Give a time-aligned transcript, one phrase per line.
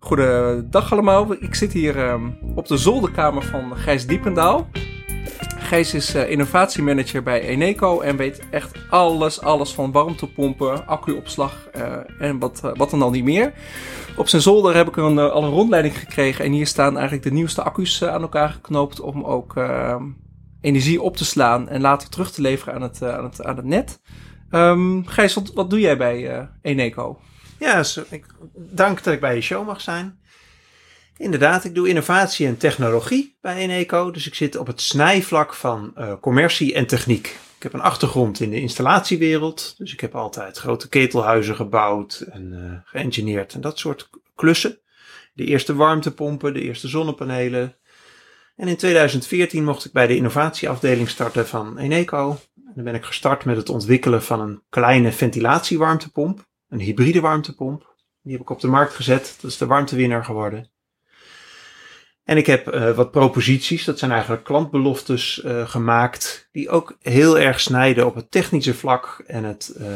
[0.00, 1.32] Goedendag allemaal.
[1.32, 4.68] Ik zit hier ehm, op de zolderkamer van Gijs Diependaal.
[5.58, 11.96] Gijs is eh, innovatiemanager bij Eneco en weet echt alles, alles van warmtepompen, accuopslag eh,
[12.18, 13.52] en wat, eh, wat dan al niet meer.
[14.16, 17.32] Op zijn zolder heb ik een, al een rondleiding gekregen en hier staan eigenlijk de
[17.32, 20.04] nieuwste accu's aan elkaar geknoopt om ook ehm,
[20.60, 23.66] energie op te slaan en later terug te leveren aan het, aan het, aan het
[23.66, 24.00] net.
[24.50, 27.18] Um, Gijs, wat, wat doe jij bij Eneco?
[27.58, 30.20] Ja, ik, dank dat ik bij je show mag zijn.
[31.16, 34.10] Inderdaad, ik doe innovatie en technologie bij Eneco.
[34.10, 37.26] Dus ik zit op het snijvlak van uh, commercie en techniek.
[37.56, 39.74] Ik heb een achtergrond in de installatiewereld.
[39.78, 44.78] Dus ik heb altijd grote ketelhuizen gebouwd en uh, geëngineerd en dat soort klussen.
[45.32, 47.76] De eerste warmtepompen, de eerste zonnepanelen.
[48.56, 52.30] En in 2014 mocht ik bij de innovatieafdeling starten van Eneco.
[52.56, 57.96] En dan ben ik gestart met het ontwikkelen van een kleine ventilatiewarmtepomp een hybride warmtepomp.
[58.22, 59.38] Die heb ik op de markt gezet.
[59.40, 60.70] Dat is de warmtewinnaar geworden.
[62.24, 67.38] En ik heb uh, wat proposities, dat zijn eigenlijk klantbeloftes uh, gemaakt, die ook heel
[67.38, 69.86] erg snijden op het technische vlak en het, uh,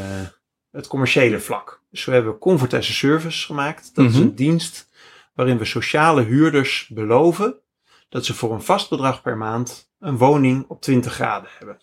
[0.70, 1.82] het commerciële vlak.
[1.90, 3.94] Dus we hebben Comfort as a Service gemaakt.
[3.94, 4.12] Dat mm -hmm.
[4.12, 4.28] is mhm.
[4.28, 4.88] een dienst
[5.34, 7.60] waarin we sociale huurders beloven
[8.08, 11.78] dat ze voor een vast bedrag per maand een woning op 20 graden hebben.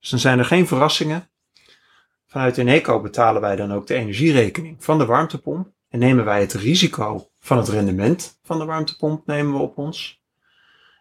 [0.00, 1.29] Dus dan zijn er geen verrassingen.
[2.30, 6.52] Vanuit Eneco betalen wij dan ook de energierekening van de warmtepomp en nemen wij het
[6.52, 10.22] risico van het rendement van de warmtepomp nemen we op ons.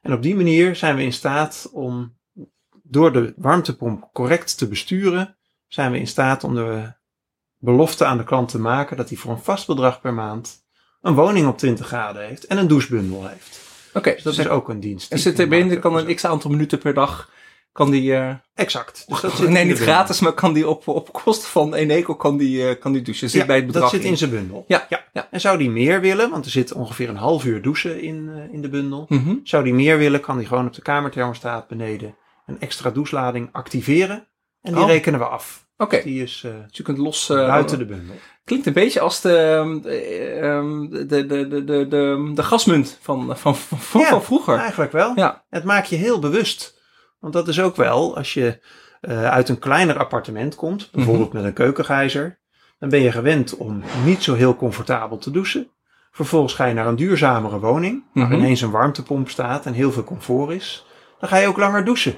[0.01, 2.17] En op die manier zijn we in staat om
[2.83, 6.93] door de warmtepomp correct te besturen, zijn we in staat om de
[7.57, 10.65] belofte aan de klant te maken dat hij voor een vast bedrag per maand
[11.01, 13.59] een woning op 20 graden heeft en een douchebundel heeft.
[13.93, 15.11] Oké, dus dat is ook een dienst.
[15.11, 17.29] En zit er binnen, kan een x aantal minuten per dag
[17.71, 18.11] kan die...
[18.11, 19.03] Uh, exact.
[19.07, 22.37] Dus dat zit nee, niet gratis, maar kan die op, op kosten van Eneco kan
[22.37, 23.29] die, uh, kan die douchen.
[23.29, 24.65] Zit ja, bij het bedrag dat zit in, zijn bundel.
[24.67, 24.85] Ja.
[24.89, 25.07] ja.
[25.13, 25.27] Ja.
[25.31, 28.53] En zou die meer willen, want er zit ongeveer een half uur douchen in, uh,
[28.53, 29.05] in de bundel.
[29.09, 29.39] Mm -hmm.
[29.43, 34.27] Zou die meer willen, kan die gewoon op de kamerthermostaat beneden een extra douchelading activeren.
[34.61, 34.89] En die oh.
[34.89, 35.67] rekenen we af.
[35.77, 36.01] Oké.
[36.03, 37.27] Die is dus je kunt los...
[37.27, 38.15] buiten de bundel.
[38.43, 43.55] Klinkt een beetje als de, de, de, de, de, de, de, de gasmunt van, van,
[43.55, 44.57] van, ja, van vroeger.
[44.57, 45.11] eigenlijk wel.
[45.15, 45.45] Ja.
[45.49, 46.78] Het maakt je heel bewust
[47.19, 48.59] want dat is ook wel, als je
[49.01, 51.41] uh, uit een kleiner appartement komt, bijvoorbeeld mm -hmm.
[51.41, 52.39] met een keukengijzer,
[52.79, 55.67] dan ben je gewend om niet zo heel comfortabel te douchen.
[56.11, 58.39] Vervolgens ga je naar een duurzamere woning, waar mm -hmm.
[58.39, 60.85] ineens een warmtepomp staat en heel veel comfort is.
[61.19, 62.17] Dan ga je ook langer douchen.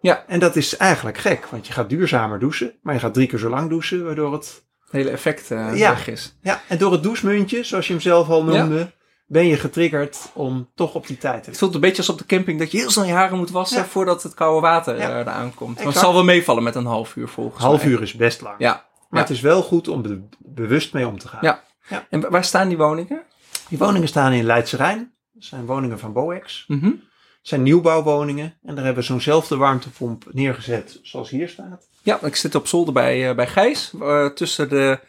[0.00, 0.24] Ja.
[0.26, 3.38] En dat is eigenlijk gek, want je gaat duurzamer douchen, maar je gaat drie keer
[3.38, 4.64] zo lang douchen, waardoor het...
[4.90, 5.90] hele effect uh, ja.
[5.90, 6.38] weg is.
[6.40, 8.95] Ja, en door het douchemuntje, zoals je hem zelf al noemde, ja
[9.26, 12.18] ben je getriggerd om toch op die tijd te Het voelt een beetje als op
[12.18, 13.84] de camping dat je heel snel je haren moet wassen ja.
[13.84, 15.20] voordat het koude water ja.
[15.20, 15.76] eraan komt.
[15.76, 17.92] Maar het zal wel meevallen met een half uur volgens half mij.
[17.92, 18.54] uur is best lang.
[18.58, 18.72] Ja.
[19.08, 19.26] Maar ja.
[19.26, 21.38] het is wel goed om er bewust mee om te gaan.
[21.42, 21.62] Ja.
[21.88, 22.06] ja.
[22.10, 23.22] En waar staan die woningen?
[23.68, 25.14] Die woningen staan in Leidse Rijn.
[25.32, 26.64] Dat zijn woningen van Boex.
[26.66, 27.04] Mm -hmm.
[27.38, 28.58] Het zijn nieuwbouwwoningen.
[28.62, 31.88] En daar hebben we zo'nzelfde warmtepomp neergezet zoals hier staat.
[32.02, 33.92] Ja, ik zit op zolder bij, uh, bij Gijs.
[34.00, 35.00] Uh, tussen de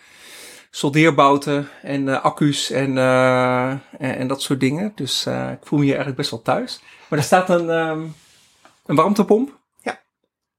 [0.77, 4.91] soldeerbouten en uh, accu's en, uh, en, en, dat soort dingen.
[4.95, 6.79] Dus uh, ik voel me hier eigenlijk best wel thuis.
[7.09, 8.15] Maar er staat een, um,
[8.85, 9.59] een warmtepomp.
[9.81, 9.99] Ja,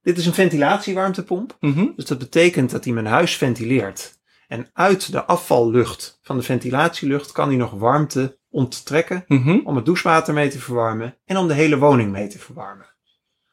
[0.02, 1.56] dit is een ventilatiewarmtepomp.
[1.60, 1.92] Mm -hmm.
[1.96, 4.18] Dus dat betekent dat hij mijn huis ventileert.
[4.48, 9.60] En uit de afvallucht van de ventilatielucht kan hij nog warmte onttrekken mm -hmm.
[9.64, 12.86] om het douchewater mee te verwarmen en om de hele woning mee te verwarmen.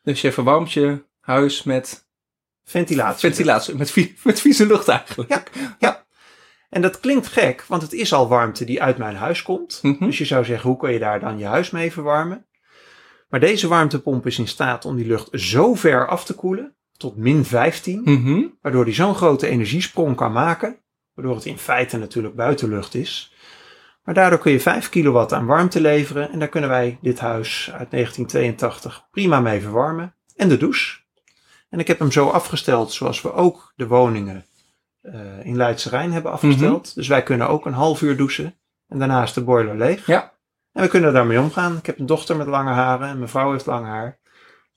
[0.01, 2.07] Dus je verwarmt je huis met
[2.63, 3.29] ventilatie.
[3.29, 5.29] Ventilatie, met, met vieze lucht eigenlijk.
[5.29, 5.43] Ja,
[5.79, 6.04] ja.
[6.69, 9.79] En dat klinkt gek, want het is al warmte die uit mijn huis komt.
[9.81, 10.07] Mm -hmm.
[10.07, 12.45] Dus je zou zeggen, hoe kun je daar dan je huis mee verwarmen?
[13.29, 17.17] Maar deze warmtepomp is in staat om die lucht zo ver af te koelen, tot
[17.17, 18.57] min 15, mm -hmm.
[18.61, 20.77] waardoor die zo'n grote energiesprong kan maken,
[21.13, 23.33] waardoor het in feite natuurlijk buitenlucht is.
[24.03, 27.69] Maar daardoor kun je 5 kilowatt aan warmte leveren en daar kunnen wij dit huis
[27.71, 30.15] uit 1982 prima mee verwarmen.
[30.35, 30.99] En de douche.
[31.69, 34.45] En ik heb hem zo afgesteld zoals we ook de woningen
[35.05, 36.61] uh, in Leidse Rijn hebben afgesteld.
[36.61, 36.69] Mhm.
[36.69, 36.91] Mm -hmm.
[36.93, 38.55] Dus wij kunnen ook een half uur douchen.
[38.87, 40.05] En daarna is de boiler leeg.
[40.05, 40.33] Ja.
[40.71, 41.77] En we kunnen daarmee omgaan.
[41.77, 44.19] Ik heb een dochter met lange haren en mijn vrouw heeft lang haar.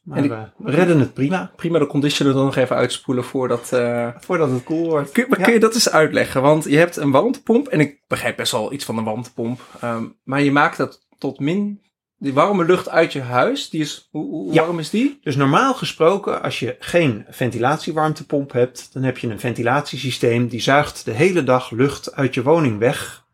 [0.03, 1.53] Maar die, we redden het prima.
[1.57, 3.71] Prima de conditioner dan nog even uitspoelen voordat...
[3.75, 4.09] Uh...
[4.19, 5.13] Voordat het koel cool wordt.
[5.13, 5.45] Kun, maar ja.
[5.45, 6.43] kun je dat eens uitleggen?
[6.43, 7.69] Want je hebt een warmtepomp.
[7.69, 9.61] En ik begrijp best wel iets van een warmtepomp.
[9.85, 11.81] Um, maar je maakt dat tot min
[12.19, 14.65] die warme lucht uit je huis, die is, hoe, hoe ja.
[14.65, 15.19] warm is die?
[15.23, 21.05] Dus normaal gesproken, als je geen ventilatiewarmtepomp hebt, dan heb je een ventilatiesysteem die zuigt
[21.05, 23.25] de hele dag lucht uit je woning weg,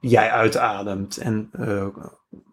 [0.00, 1.16] die jij uitademt.
[1.16, 1.86] En uh,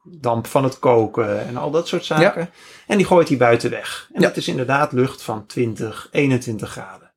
[0.03, 2.41] damp van het koken en al dat soort zaken.
[2.41, 2.49] Ja.
[2.87, 4.09] En die gooit hij buiten weg.
[4.13, 4.27] En Ja.
[4.27, 7.13] dat is inderdaad lucht van 20, 21 graden.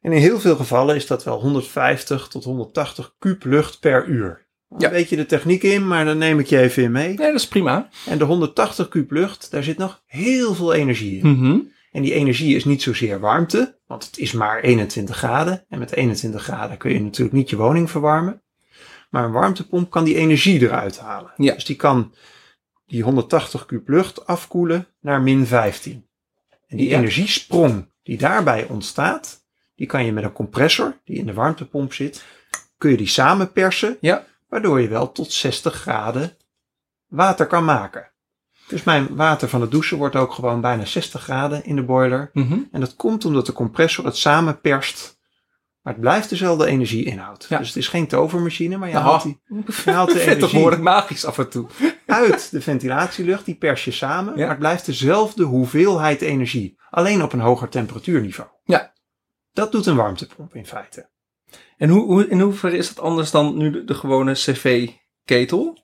[0.00, 4.43] En in heel veel gevallen is dat wel 150 tot 180 kuub lucht per uur.
[4.78, 7.06] Een beetje de techniek in, maar dan neem ik je even in mee.
[7.08, 7.88] Nee, dat is prima.
[8.06, 11.30] En de 180 kub lucht, daar zit nog heel veel energie in.
[11.30, 11.58] Mhm.
[11.92, 15.64] En die energie is niet zozeer warmte, want het is maar 21 graden.
[15.68, 18.42] En met 21 graden kun je natuurlijk niet je woning verwarmen.
[19.10, 21.32] Maar een warmtepomp kan die energie eruit halen.
[21.36, 21.54] Ja.
[21.54, 22.14] Dus die kan
[22.86, 26.06] die 180 kub lucht afkoelen naar min 15.
[26.68, 26.98] En die Ja.
[26.98, 29.44] energiesprong die daarbij ontstaat,
[29.74, 32.24] die kan je met een compressor die in de warmtepomp zit,
[32.78, 34.26] kun je die samenpersen, Ja.
[34.54, 36.36] Waardoor je wel tot 60 graden
[37.06, 38.12] water kan maken.
[38.68, 42.30] Dus mijn water van het douchen wordt ook gewoon bijna 60 graden in de boiler.
[42.32, 42.58] Mhm.
[42.72, 45.18] En dat komt omdat de compressor het samenperst,
[45.82, 47.46] maar het blijft dezelfde energieinhoud.
[47.48, 47.58] Ja.
[47.58, 49.40] Dus het is geen tovermachine, maar je Nou, haalt die
[49.84, 51.66] je haalt de het energie behoorlijk magisch af en toe.
[52.06, 54.38] uit de ventilatielucht, die pers je samen, Ja.
[54.40, 56.80] maar het blijft dezelfde hoeveelheid energie.
[56.90, 58.48] Alleen op een hoger temperatuurniveau.
[58.64, 58.92] Ja.
[59.52, 61.12] Dat doet een warmtepomp in feite.
[61.76, 65.82] En hoe, hoe, in hoeverre is dat anders dan nu de, de gewone cv-ketel?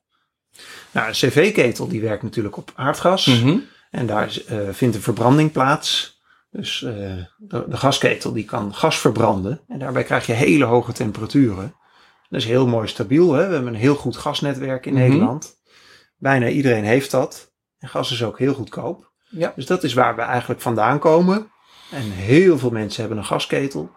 [0.91, 3.27] Nou, een cv-ketel die werkt natuurlijk op aardgas.
[3.27, 3.59] Mhm.
[3.91, 6.19] En daar eh, vindt een verbranding plaats.
[6.51, 6.93] Dus eh,
[7.39, 9.61] de, de gasketel die kan gas verbranden.
[9.69, 11.75] En daarbij krijg je hele hoge temperaturen.
[12.29, 13.33] Dat is heel mooi stabiel.
[13.33, 13.47] Hè?
[13.47, 15.03] We hebben een heel goed gasnetwerk in Mhm.
[15.03, 15.59] Nederland.
[16.17, 17.53] Bijna iedereen heeft dat.
[17.79, 19.13] En gas is ook heel goedkoop.
[19.29, 19.53] Ja.
[19.57, 21.51] Dus dat is waar we eigenlijk vandaan komen.
[21.91, 23.91] En heel veel mensen hebben een gasketel.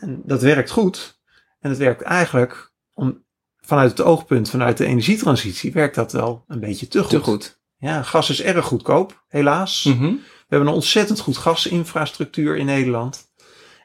[0.00, 1.20] En dat werkt goed.
[1.60, 3.24] En het werkt eigenlijk om,
[3.60, 7.10] vanuit het oogpunt, vanuit de energietransitie, werkt dat wel een beetje te goed.
[7.10, 7.60] Te goed.
[7.76, 9.84] Ja, gas is erg goedkoop, helaas.
[9.84, 10.02] Mhm.
[10.02, 13.30] We hebben een ontzettend goed gasinfrastructuur in Nederland.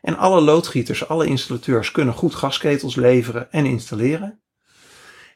[0.02, 4.42] En alle loodgieters, alle installateurs kunnen goed gasketels leveren en installeren.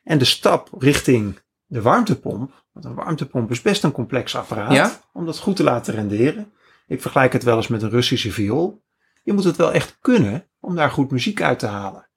[0.04, 5.02] En de stap richting de warmtepomp, want een warmtepomp is best een complex apparaat, Ja.
[5.14, 6.54] om dat goed te laten renderen.
[6.88, 8.84] Ik vergelijk het wel eens met een Russische viool.
[9.24, 12.10] Je moet het wel echt kunnen om daar goed muziek uit te halen.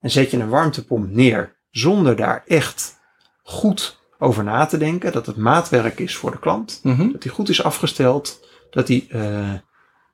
[0.00, 2.98] En zet je een warmtepomp neer zonder daar echt
[3.42, 7.12] goed over na te denken, dat het maatwerk is voor de klant, Mhm.
[7.12, 9.54] dat die goed is afgesteld, dat die, eh,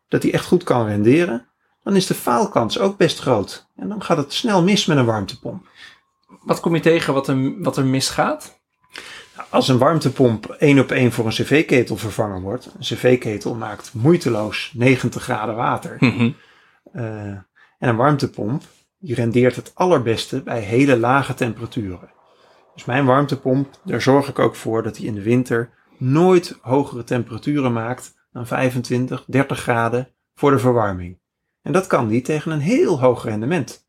[0.08, 1.48] dat die echt goed kan renderen,
[1.82, 3.70] dan is de faalkans ook best groot.
[3.76, 5.66] En dan gaat het snel mis met een warmtepomp.
[6.42, 8.62] Wat kom je tegen wat er, wat er misgaat?
[9.48, 14.72] Als een warmtepomp één op één voor een cv-ketel vervangen wordt, een cv-ketel maakt moeiteloos
[14.74, 15.96] 90 graden water.
[15.98, 16.30] Mhm.
[16.92, 17.44] Eh, en
[17.78, 18.62] een warmtepomp
[18.98, 22.10] die rendeert het allerbeste bij hele lage temperaturen.
[22.74, 27.04] Dus mijn warmtepomp, daar zorg ik ook voor dat hij in de winter nooit hogere
[27.04, 31.18] temperaturen maakt dan 25, 30 graden voor de verwarming.
[31.62, 33.86] En dat kan die tegen een heel hoog rendement.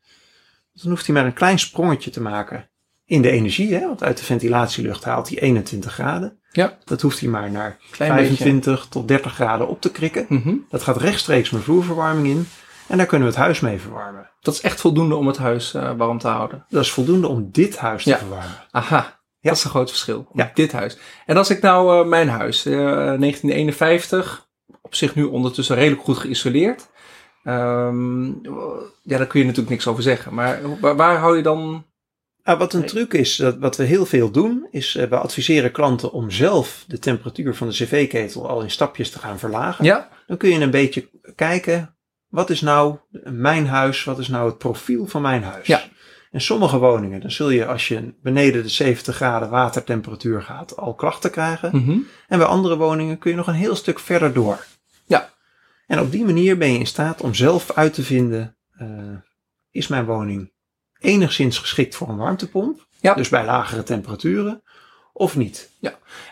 [0.72, 2.68] Dus dan hoeft hij maar een klein sprongetje te maken
[3.06, 6.38] in de energie, hè, want uit de ventilatielucht haalt hij 21 graden.
[6.50, 6.78] Ja.
[6.84, 10.26] Dat hoeft hij maar naar Klein 25 tot 30 graden op te krikken.
[10.28, 10.54] Mhm.
[10.68, 12.48] Dat gaat rechtstreeks mijn vloerverwarming in.
[12.86, 14.30] En daar kunnen we het huis mee verwarmen.
[14.40, 16.64] Dat is echt voldoende om het huis eh, warm te houden.
[16.68, 18.64] Dat is voldoende om dit huis te verwarmen.
[18.70, 19.48] Aha, Ja.
[19.48, 20.26] dat is een groot verschil.
[20.32, 20.50] Ja.
[20.54, 20.98] Dit huis.
[21.26, 24.48] En als ik nou eh, mijn huis, eh, 1951,
[24.82, 26.88] op zich nu ondertussen redelijk goed geïsoleerd.
[27.44, 28.24] Ehm,
[29.02, 30.34] ja, daar kun je natuurlijk niks over zeggen.
[30.34, 31.84] Maar waar, waar hou je dan...
[32.46, 32.88] Ah, wat een Nee.
[32.88, 36.84] truc is, dat wat we heel veel doen, is eh, we adviseren klanten om zelf
[36.86, 39.84] de temperatuur van de cv-ketel al in stapjes te gaan verlagen.
[39.84, 41.96] Ja, Dan kun je een beetje kijken,
[42.28, 45.66] wat is nou mijn huis, wat is nou het profiel van mijn huis?
[45.66, 45.82] Ja.
[46.30, 50.94] In sommige woningen, dan zul je als je beneden de 70 graden watertemperatuur gaat, al
[50.94, 51.70] klachten krijgen.
[51.76, 51.98] Mhm.
[52.28, 54.64] En bij andere woningen kun je nog een heel stuk verder door.
[55.06, 55.30] Ja.
[55.86, 58.88] En op die manier ben je in staat om zelf uit te vinden, eh,
[59.70, 60.52] is mijn woning
[60.98, 62.86] enigszins geschikt voor een warmtepomp?
[63.00, 63.14] Ja.
[63.14, 64.62] Dus bij lagere temperaturen,
[65.12, 65.70] of niet?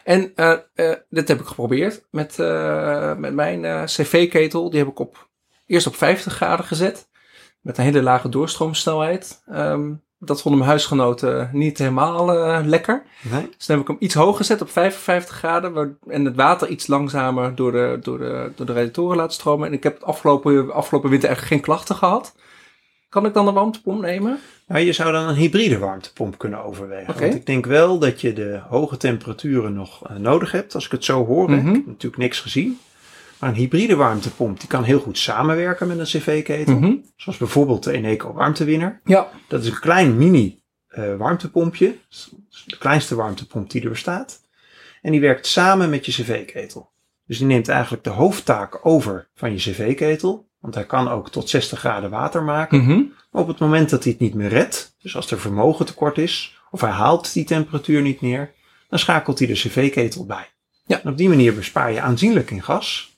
[0.05, 4.71] En eh, eh, dit heb ik geprobeerd met, eh, met mijn cv-ketel.
[4.71, 5.29] Die heb ik op,
[5.67, 7.09] eerst op 50 graden gezet.
[7.61, 9.43] Met een hele lage doorstroomsnelheid.
[9.47, 12.27] Ehm, dat vonden mijn huisgenoten niet helemaal
[12.65, 13.03] lekker.
[13.23, 13.49] Nee?
[13.57, 15.73] Dus dan heb ik hem iets hoger gezet op 55 graden.
[15.73, 19.67] waar- en het water iets langzamer door de, door de, door de radiatoren laten stromen.
[19.67, 22.35] En ik heb het afgelopen, afgelopen winter echt geen klachten gehad.
[23.09, 24.39] Kan ik dan een warmtepomp nemen?
[24.67, 27.21] Nou, je zou dan een hybride warmtepomp kunnen overwegen.
[27.21, 30.91] Want ik denk wel dat je de hoge temperaturen nog eh, nodig hebt, als ik
[30.91, 31.51] het zo hoor.
[31.51, 31.57] hè.
[31.57, 31.69] Mhm.
[31.69, 32.79] Ik heb natuurlijk niks gezien.
[33.39, 36.75] Maar een hybride warmtepomp die kan heel goed samenwerken met een cv-ketel.
[36.79, 36.95] Mhm.
[37.17, 39.01] Zoals bijvoorbeeld de Eneco warmtewinner.
[39.05, 39.29] Ja.
[39.49, 41.95] Dat is een klein mini eh, warmtepompje.
[42.67, 44.41] De kleinste warmtepomp die er bestaat.
[45.03, 46.91] En die werkt samen met je cv-ketel.
[47.27, 50.49] Dus die neemt eigenlijk de hoofdtaak over van je cv-ketel.
[50.61, 52.79] Want hij kan ook tot 60 graden water maken.
[52.85, 53.03] Mhm.
[53.35, 56.19] Maar op het moment dat hij het niet meer redt, dus als er vermogen tekort
[56.19, 58.53] is, of hij haalt die temperatuur niet meer,
[58.89, 60.49] dan schakelt hij de cv-ketel bij.
[60.87, 61.03] Ja.
[61.03, 63.17] En op die manier bespaar je aanzienlijk in gas,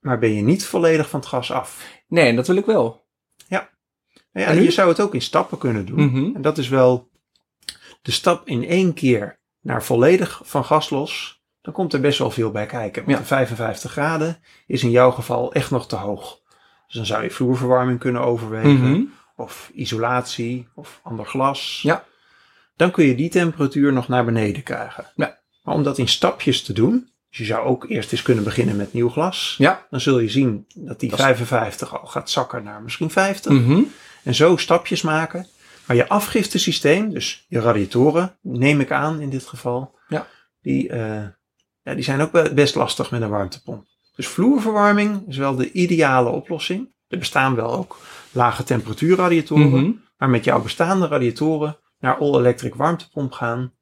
[0.00, 1.86] maar ben je niet volledig van het gas af.
[2.08, 3.04] Nee, dat wil ik wel.
[3.48, 6.04] Nou ja, En je zou het ook in stappen kunnen doen.
[6.04, 6.34] Mhm.
[6.34, 7.10] En dat is wel
[8.02, 12.30] de stap in één keer naar volledig van gas los, dan komt er best wel
[12.30, 13.04] veel bij kijken.
[13.04, 13.22] Want Ja.
[13.22, 16.40] de 55 graden is in jouw geval echt nog te hoog.
[16.86, 19.02] Dus dan zou je vloerverwarming kunnen overwegen, Mhm.
[19.36, 21.80] of isolatie, of ander glas.
[21.82, 22.04] Ja.
[22.76, 25.06] Dan kun je die temperatuur nog naar beneden krijgen.
[25.14, 25.38] Ja.
[25.62, 28.76] Maar om dat in stapjes te doen, dus je zou ook eerst eens kunnen beginnen
[28.76, 29.54] met nieuw glas.
[29.58, 29.86] Ja.
[29.90, 33.52] Dan zul je zien dat die Dat is- 55 al gaat zakken naar misschien 50.
[33.52, 33.82] Mhm.
[34.22, 35.46] En zo stapjes maken.
[35.86, 40.26] Maar je afgiftesysteem, dus je radiatoren, neem ik aan in dit geval, Ja.
[40.62, 41.22] die, eh,
[41.82, 43.86] ja, die zijn ook be- best lastig met een warmtepomp.
[44.16, 46.94] Dus vloerverwarming is wel de ideale oplossing.
[47.08, 47.96] Er bestaan wel ook
[48.32, 49.68] lage temperatuurradiatoren.
[49.68, 49.90] Mhm.
[50.16, 53.72] Maar met jouw bestaande radiatoren naar all-electric warmtepomp gaan,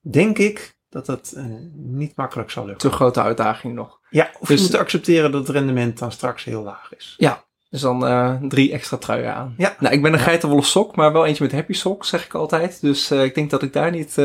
[0.00, 2.90] denk ik dat dat eh, niet makkelijk zal lukken.
[2.90, 4.00] Te grote uitdaging nog.
[4.10, 7.14] Ja, of Dus- je moet accepteren dat het rendement dan straks heel laag is.
[7.70, 9.54] Dus dan eh, drie extra truien aan.
[9.56, 9.76] Ja.
[9.78, 10.24] Nou, ik ben een Ja.
[10.24, 12.80] geitenwolle sok, maar wel eentje met happy sok, zeg ik altijd.
[12.80, 14.18] Dus eh, ik denk dat ik daar niet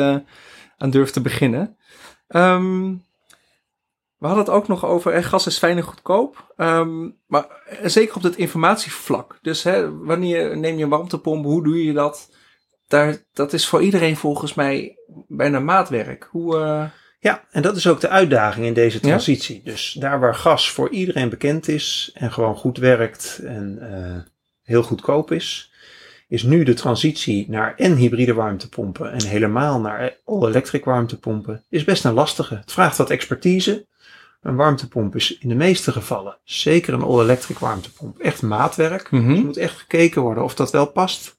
[0.78, 1.78] aan durf te beginnen.
[2.28, 2.94] Ehm,
[4.18, 6.54] we hadden het ook nog over, gas is fijn en goedkoop.
[6.58, 9.38] Ehm, maar eh, zeker op het informatievlak.
[9.42, 12.30] Dus hè, wanneer neem je een warmtepomp, hoe doe je dat?
[12.88, 14.98] Daar, dat is voor iedereen volgens mij
[15.28, 16.28] bijna maatwerk.
[16.32, 16.84] Hoe, eh,
[17.20, 19.08] Ja, en dat is ook de uitdaging in deze Ja?
[19.08, 19.62] transitie.
[19.64, 24.22] Dus daar waar gas voor iedereen bekend is en gewoon goed werkt en eh,
[24.64, 25.72] heel goedkoop is,
[26.28, 32.06] is nu de transitie naar en hybride warmtepompen en helemaal naar all-electric warmtepompen is best
[32.06, 32.56] een lastige.
[32.56, 33.88] Het vraagt wat expertise.
[34.42, 39.10] Een warmtepomp is in de meeste gevallen, zeker een all-electric warmtepomp, echt maatwerk.
[39.10, 41.38] Dus er moet echt gekeken worden of dat wel past.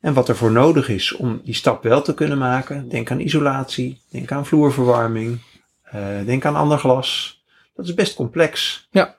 [0.00, 2.88] En wat er voor nodig is om die stap wel te kunnen maken.
[2.88, 5.40] Denk aan isolatie, denk aan vloerverwarming,
[5.82, 7.40] eh, denk aan ander glas.
[7.74, 8.86] Dat is best complex.
[8.90, 9.16] Ja.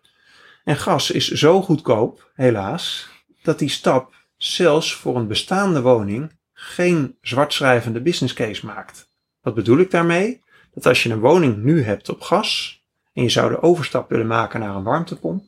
[0.63, 3.09] En gas is zo goedkoop, helaas,
[3.41, 9.09] dat die stap zelfs voor een bestaande woning geen zwartschrijvende business case maakt.
[9.41, 10.42] Wat bedoel ik daarmee?
[10.73, 12.81] Dat als je een woning nu hebt op gas
[13.13, 15.43] en je zou de overstap willen maken naar een warmtepomp,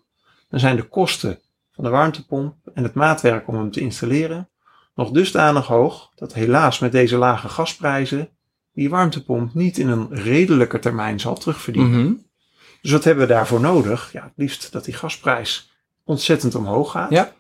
[0.50, 1.40] dan zijn de kosten
[1.72, 4.50] van de warmtepomp en het maatwerk om hem te installeren
[4.96, 8.30] nog dusdanig hoog dat helaas met deze lage gasprijzen
[8.74, 12.00] die warmtepomp niet in een redelijke termijn zal terugverdienen.
[12.02, 12.14] mhm.
[12.82, 14.12] Dus wat hebben we daarvoor nodig?
[14.12, 15.72] Ja, het liefst dat die gasprijs
[16.04, 17.10] ontzettend omhoog gaat.
[17.10, 17.34] Ja.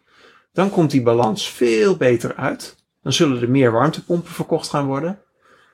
[0.53, 2.75] Dan komt die balans veel beter uit.
[3.01, 5.19] Dan zullen er meer warmtepompen verkocht gaan worden,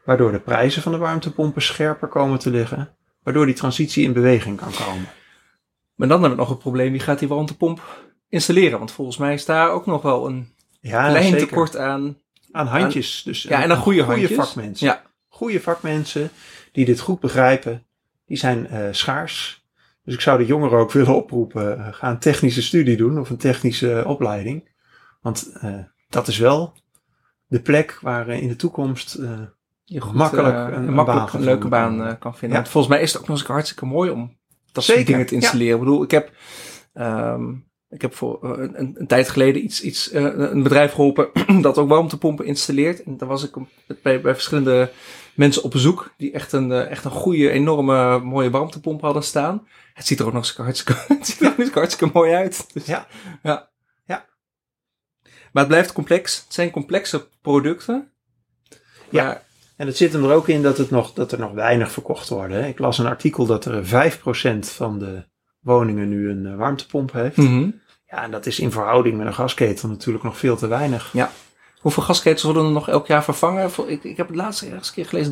[0.05, 4.57] waardoor de prijzen van de warmtepompen scherper komen te liggen, waardoor die transitie in beweging
[4.57, 5.07] kan komen.
[5.95, 7.81] Maar dan hebben we nog het probleem, wie gaat die warmtepomp
[8.29, 8.77] installeren?
[8.77, 11.47] Want volgens mij is daar ook nog wel een Ja, klein zeker.
[11.47, 12.17] tekort aan.
[12.51, 13.21] Aan handjes.
[13.23, 14.31] Dus Ja, en aan goede handjes.
[14.33, 14.87] vakmensen.
[14.87, 15.01] Ja.
[15.27, 16.29] Goede vakmensen
[16.71, 17.85] die dit goed begrijpen,
[18.25, 19.65] die zijn eh, schaars.
[20.03, 23.29] Dus ik zou de jongeren ook willen oproepen, eh, ga een technische studie doen of
[23.29, 24.69] een technische opleiding.
[25.21, 25.73] Want eh,
[26.09, 26.73] dat is wel
[27.47, 29.17] de plek waar in de toekomst
[29.93, 32.57] je goed, Makkelijk eh, een- een makkelijk een leuke baan kan eh, kan vinden.
[32.57, 34.37] Want volgens mij is het ook nog eens hartstikke mooi om
[34.71, 35.73] dat Zeker, soort dingen te installeren.
[35.73, 36.31] Ik bedoel, ik heb,
[36.93, 37.49] ehm,
[37.89, 41.29] ik heb voor eh, een, een tijd geleden iets, iets, een bedrijf geholpen
[41.61, 43.03] dat ook warmtepompen installeert.
[43.03, 43.55] En daar was ik
[44.01, 44.91] bij, bij verschillende
[45.33, 49.67] mensen op bezoek die echt een, echt een goede, enorme, mooie warmtepomp hadden staan.
[49.93, 52.33] Het ziet er ook nog eens hartstikke, het ziet er ook nog eens hartstikke mooi
[52.33, 52.73] uit.
[52.73, 53.07] Dus, Ja.
[53.43, 53.69] ja.
[54.05, 54.25] Ja.
[55.51, 56.37] Maar het blijft complex.
[56.43, 58.11] Het zijn complexe producten.
[59.09, 59.23] Ja.
[59.23, 59.49] Maar-
[59.81, 62.29] En het zit hem er ook in dat, het nog, dat er nog weinig verkocht
[62.29, 62.61] worden.
[62.61, 62.67] hè.
[62.67, 65.23] Ik las een artikel dat er 5% van de
[65.59, 67.37] woningen nu een eh, warmtepomp heeft.
[67.37, 67.69] Mhm.
[68.05, 71.13] Ja, en dat is in verhouding met een gasketel natuurlijk nog veel te weinig.
[71.79, 73.69] Hoeveel gasketels worden er nog elk jaar vervangen?
[73.87, 75.31] Ik, ik heb het laatste ergens keer gelezen,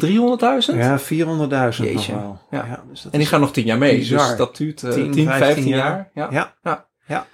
[0.71, 0.75] 300.000?
[0.77, 2.39] Ja, 400.000 nog wel.
[2.51, 2.83] Ja.
[2.89, 4.27] dus dat En die gaan nog 10 jaar mee, bizar.
[4.27, 5.79] dus dat duurt eh, 10, 10, 15, 15 jaar.
[5.87, 6.09] jaar.
[6.13, 6.27] Ja.
[6.31, 6.55] Ja.
[6.63, 6.87] Ja.
[7.07, 7.27] ja.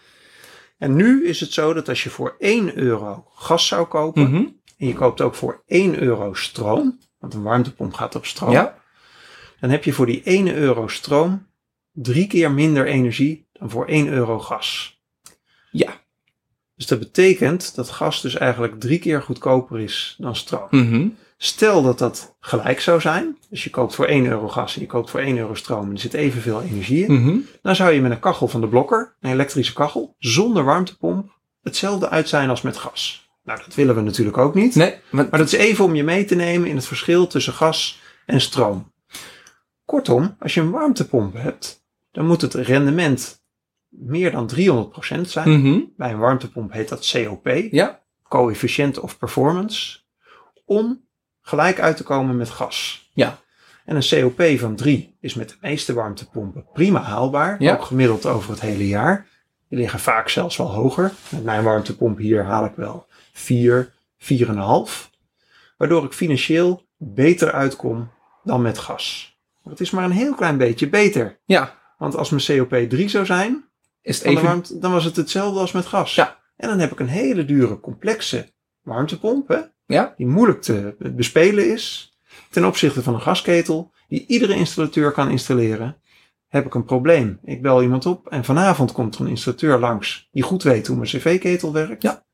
[0.78, 4.44] En nu is het zo dat als je voor 1 euro gas zou kopen, Mhm.
[4.78, 8.78] En je koopt ook voor 1 euro stroom, want een warmtepomp gaat op stroom, ja.
[9.60, 11.48] dan heb je voor die 1 euro stroom
[11.92, 15.00] drie keer minder energie dan voor 1 euro gas.
[15.72, 16.04] Ja.
[16.76, 20.68] Dus dat betekent dat gas dus eigenlijk drie keer goedkoper is dan stroom.
[20.70, 21.08] Mhm.
[21.38, 24.88] Stel dat dat gelijk zou zijn, dus je koopt voor 1 euro gas en je
[24.88, 27.38] koopt voor 1 euro stroom en er zit evenveel energie in, Mhm.
[27.62, 31.32] dan zou je met een kachel van de blokker, een elektrische kachel, zonder warmtepomp,
[31.64, 33.25] hetzelfde uit zijn als met gas.
[33.46, 34.76] Nou, dat willen we natuurlijk ook niet.
[34.76, 37.54] Nee, maar, Maar dat is even om je mee te nemen in het verschil tussen
[37.54, 38.94] gas en stroom.
[39.86, 43.44] Kortom, als je een warmtepomp hebt, dan moet het rendement
[43.90, 45.50] meer dan 300% zijn.
[45.60, 45.80] Mhm.
[45.98, 48.02] Bij een warmtepomp heet dat COP, Ja.
[48.28, 50.00] coefficient of performance,
[50.66, 51.06] om
[51.42, 53.10] gelijk uit te komen met gas.
[53.14, 53.40] Ja.
[53.86, 57.74] En een COP van 3 is met de meeste warmtepompen prima haalbaar, Ja.
[57.74, 59.28] ook gemiddeld over het hele jaar.
[59.70, 61.12] Die liggen vaak zelfs wel hoger.
[61.30, 65.10] Met mijn warmtepomp hier haal ik wel 4, 4,5.
[65.78, 68.12] waardoor ik financieel beter uitkom
[68.44, 69.38] dan met gas.
[69.64, 71.40] Maar het is maar een heel klein beetje beter.
[71.46, 73.66] Ja, Want als mijn COP 3 zou zijn,
[74.02, 74.44] is het even...
[74.44, 76.16] warmte, dan was het hetzelfde als met gas.
[76.16, 76.40] Ja.
[76.58, 81.72] En dan heb ik een hele dure, complexe warmtepomp, hè, Ja, die moeilijk te bespelen
[81.72, 82.14] is,
[82.50, 85.98] ten opzichte van een gasketel, die iedere installateur kan installeren.
[86.48, 87.40] Heb ik een probleem.
[87.44, 90.96] Ik bel iemand op en vanavond komt er een installateur langs die goed weet hoe
[90.96, 92.02] mijn cv-ketel werkt.
[92.02, 92.25] Ja.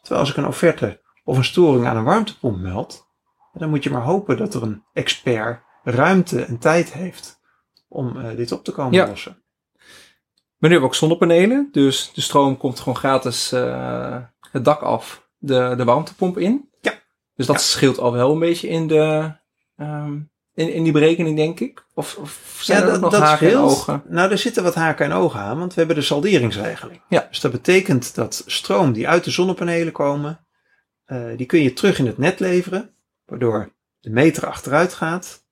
[0.00, 3.06] Terwijl als ik een offerte of een storing aan een warmtepomp meld,
[3.52, 7.40] dan moet je maar hopen dat er een expert ruimte en tijd heeft
[7.88, 9.06] om eh, dit op te komen Ja.
[9.06, 9.42] lossen.
[10.58, 14.80] Maar nu hebben we ook zonnepanelen, dus de stroom komt gewoon gratis eh, het dak
[14.82, 16.68] af, de, de warmtepomp in.
[16.80, 16.92] Ja.
[17.34, 17.62] Dus dat Ja.
[17.62, 19.32] scheelt al wel een beetje in, de,
[19.76, 20.20] ehm,
[20.60, 21.84] in, in die berekening, denk ik.
[21.94, 24.02] Of, of zijn er ook nog haken en ogen?
[24.08, 27.00] Nou, er zitten wat haken en ogen aan, want we hebben de salderingsregeling.
[27.08, 27.26] Ja.
[27.28, 30.40] Dus dat betekent dat stroom die uit de zonnepanelen komen,
[31.04, 32.90] eh, die kun je terug in het net leveren,
[33.26, 35.44] waardoor de meter achteruit gaat.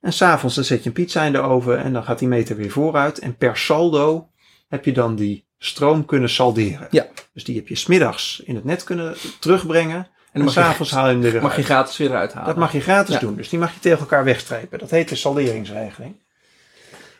[0.00, 2.56] En s'avonds dan zet je een pizza in de oven en dan gaat die meter
[2.56, 3.18] weer vooruit.
[3.18, 4.30] En per saldo
[4.68, 6.88] heb je dan die stroom kunnen salderen.
[6.90, 7.06] Ja.
[7.32, 10.08] Dus die heb je smiddags in het net kunnen terugbrengen.
[10.32, 12.32] En dan mag je- s'avonds haal je hem er weer Mag je gratis weer eruit
[12.32, 12.48] halen.
[12.48, 13.20] Dat mag je gratis Ja.
[13.20, 13.36] doen.
[13.36, 14.78] Dus die mag je tegen elkaar wegstrepen.
[14.78, 16.14] Dat heet de salderingsregeling.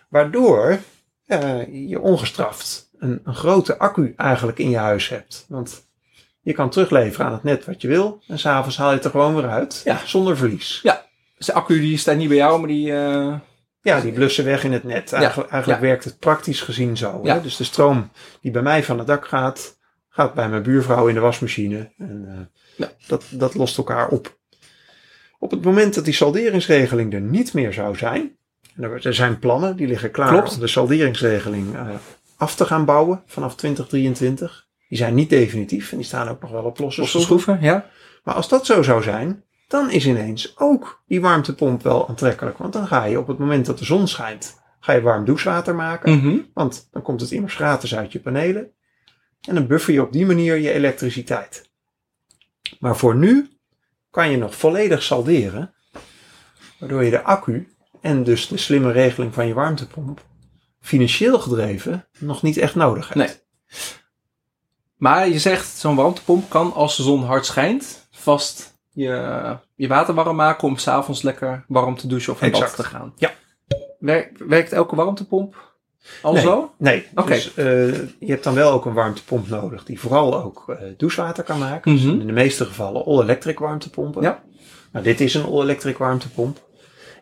[0.08, 0.78] Waardoor
[1.26, 5.44] eh, je ongestraft een, een grote accu eigenlijk in je huis hebt.
[5.48, 5.86] Want
[6.40, 8.22] je kan terugleveren aan het net wat je wil.
[8.26, 9.80] En s'avonds haal je het er gewoon weer uit.
[9.84, 10.00] Ja.
[10.04, 10.80] Zonder verlies.
[11.36, 12.92] Dus de accu die staat niet bij jou, maar die...
[12.92, 13.34] eh,
[13.82, 15.12] Ja, die blussen weg in het net.
[15.12, 17.20] Eigenlijk, eigenlijk werkt het praktisch gezien zo.
[17.22, 17.34] Ja.
[17.34, 17.42] Hè?
[17.42, 18.10] Dus de stroom
[18.40, 21.92] die bij mij van het dak gaat, gaat bij mijn buurvrouw in de wasmachine.
[21.98, 22.34] En eh,
[22.78, 22.92] Ja.
[23.06, 24.38] dat, dat lost elkaar op.
[25.38, 28.37] Op het moment dat die salderingsregeling er niet meer zou zijn,
[28.76, 30.54] er, zijn plannen die liggen klaar Klopt.
[30.54, 31.88] om de salderingsregeling eh,
[32.37, 34.66] af te gaan bouwen vanaf 2023.
[34.88, 37.54] Die zijn niet definitief en die staan ook nog wel op losse losse schroeven.
[37.54, 37.90] schroeven, ja.
[38.25, 42.58] Maar als dat zo zou zijn, dan is ineens ook die warmtepomp wel aantrekkelijk.
[42.58, 45.75] Want dan ga je op het moment dat de zon schijnt, ga je warm douchewater
[45.75, 46.17] maken.
[46.17, 46.38] Mhm.
[46.54, 48.73] Want dan komt het immers gratis uit je panelen.
[49.49, 51.68] En dan buffer je op die manier je elektriciteit.
[52.81, 53.50] Maar voor nu
[54.11, 55.75] kan je nog volledig salderen.
[56.78, 60.26] Waardoor je de accu en dus de slimme regeling van je warmtepomp
[60.81, 63.19] financieel gedreven nog niet echt nodig hebt.
[63.19, 63.37] Nee.
[64.97, 70.15] Maar je zegt, zo'n warmtepomp kan als de zon hard schijnt, vast je, je water
[70.15, 73.13] warm maken om s'avonds lekker warm te douchen of in bad te gaan.
[73.17, 73.33] Ja.
[73.99, 75.77] Werkt, werkt elke warmtepomp
[76.23, 76.43] al Nee.
[76.43, 76.75] zo?
[76.78, 77.28] Nee, Oké.
[77.28, 77.65] dus eh,
[78.19, 81.93] je hebt dan wel ook een warmtepomp nodig die vooral ook eh, douchewater kan maken.
[81.95, 82.21] Dus Mhm.
[82.21, 84.23] in de meeste gevallen all-electric warmtepompen.
[84.23, 84.43] Ja.
[84.93, 86.67] Nou, dit is een all-electric warmtepomp.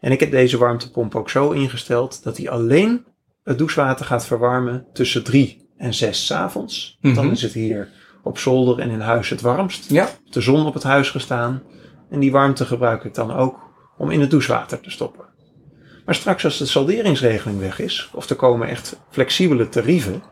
[0.00, 3.04] En ik heb deze warmtepomp ook zo ingesteld dat hij alleen
[3.42, 6.98] het douchewater gaat verwarmen tussen 3 en 6 's avonds.
[7.00, 7.14] Mhm.
[7.14, 7.88] Dan is het hier
[8.22, 9.90] op zolder en in huis het warmst.
[9.90, 10.08] Ja.
[10.30, 11.62] De zon op het huis gestaan.
[12.10, 13.58] En die warmte gebruik ik dan ook
[13.98, 15.24] om in het douchewater te stoppen.
[16.06, 20.22] Maar straks als de salderingsregeling weg is, of er komen echt flexibele tarieven.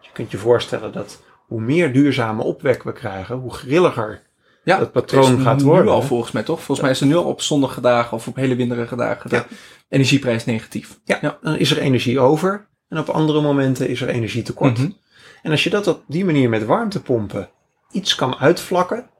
[0.00, 4.22] Je kunt je voorstellen dat hoe meer duurzame opwek we krijgen, hoe grilliger
[4.64, 5.92] Ja, dat patroon is gaat nu worden.
[5.92, 6.56] al volgens mij toch?
[6.58, 9.36] Volgens mij is er nu al op zonnige dagen of op hele winderige dagen de
[9.36, 9.46] Ja.
[9.88, 11.00] energieprijs negatief.
[11.04, 11.38] Ja, Ja.
[11.42, 12.66] dan is er energie over.
[12.88, 14.78] En op andere momenten is er energietekort.
[14.78, 14.90] Mhm.
[15.42, 17.48] En als je dat op die manier met warmtepompen
[17.90, 19.10] iets kan uitvlakken,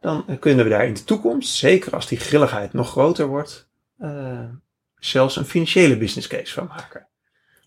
[0.00, 4.38] dan kunnen we daar in de toekomst, zeker als die grilligheid nog groter wordt, eh,
[5.06, 7.06] zelfs een financiële business case van maken.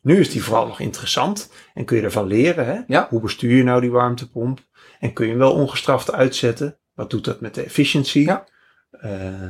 [0.02, 2.65] Nu is die vooral nog interessant en kun je ervan leren.
[2.65, 2.80] Hè?
[2.88, 3.08] Ja.
[3.10, 4.60] Hoe bestuur je nou die warmtepomp?
[5.00, 6.78] En kun je hem wel ongestraft uitzetten?
[6.93, 8.26] Wat doet dat met de efficiëntie?
[8.26, 8.45] Ja.
[8.91, 9.50] Eh,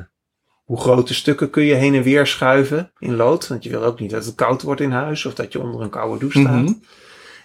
[0.64, 3.48] hoe grote stukken kun je heen en weer schuiven in lood?
[3.48, 5.82] Want je wil ook niet dat het koud wordt in huis of dat je onder
[5.82, 6.64] een koude douche staat.
[6.64, 6.74] Mhm.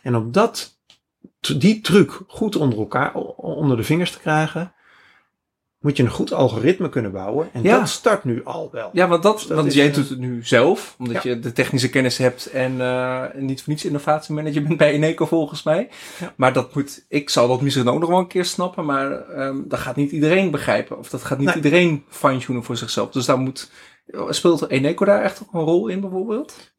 [0.03, 0.79] En om dat,
[1.41, 4.73] die truc goed onder elkaar, onder de vingers te krijgen,
[5.83, 7.49] moet je een goed algoritme kunnen bouwen.
[7.53, 7.79] En Ja.
[7.79, 8.91] dat start nu al wel.
[8.93, 11.31] Ja, want, dat, dat want jij eh, doet het nu zelf, omdat Ja.
[11.31, 15.63] je de technische kennis hebt en eh, niet voor niets innovatiemanager bent bij Eneco volgens
[15.63, 15.89] mij.
[16.21, 16.33] Ja.
[16.37, 19.57] Maar dat moet, ik zal dat misschien ook nog wel een keer snappen, maar ehm,
[19.65, 20.99] dat gaat niet iedereen begrijpen.
[20.99, 21.57] Of dat gaat niet Nee.
[21.57, 23.11] iedereen fine-tunen voor zichzelf.
[23.11, 23.71] Dus daar moet,
[24.29, 26.71] speelt Eneco daar echt ook een rol in bijvoorbeeld?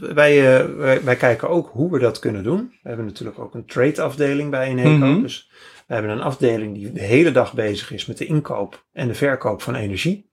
[0.00, 2.72] Wij, eh, wij, wij kijken ook hoe we dat kunnen doen.
[2.82, 4.88] We hebben natuurlijk ook een trade afdeling bij Eneco.
[5.06, 5.22] Mhm.
[5.22, 5.50] Dus
[5.88, 9.14] we hebben een afdeling die de hele dag bezig is met de inkoop en de
[9.14, 10.30] verkoop van energie.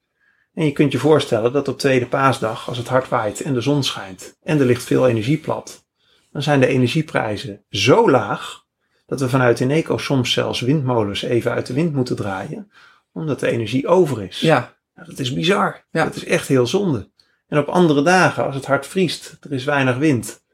[0.54, 3.60] En je kunt je voorstellen dat op tweede paasdag, als het hard waait en de
[3.60, 5.86] zon schijnt en er ligt veel energie plat,
[6.32, 8.64] dan zijn de energieprijzen zo laag
[9.06, 12.70] dat we vanuit Eneco soms zelfs windmolens even uit de wind moeten draaien,
[13.12, 14.40] omdat de energie over is.
[14.40, 15.84] Ja, Nou, dat is bizar.
[15.90, 16.04] Ja.
[16.04, 17.10] Dat is echt heel zonde.
[17.48, 20.44] En op andere dagen, als het hard vriest, er is weinig wind,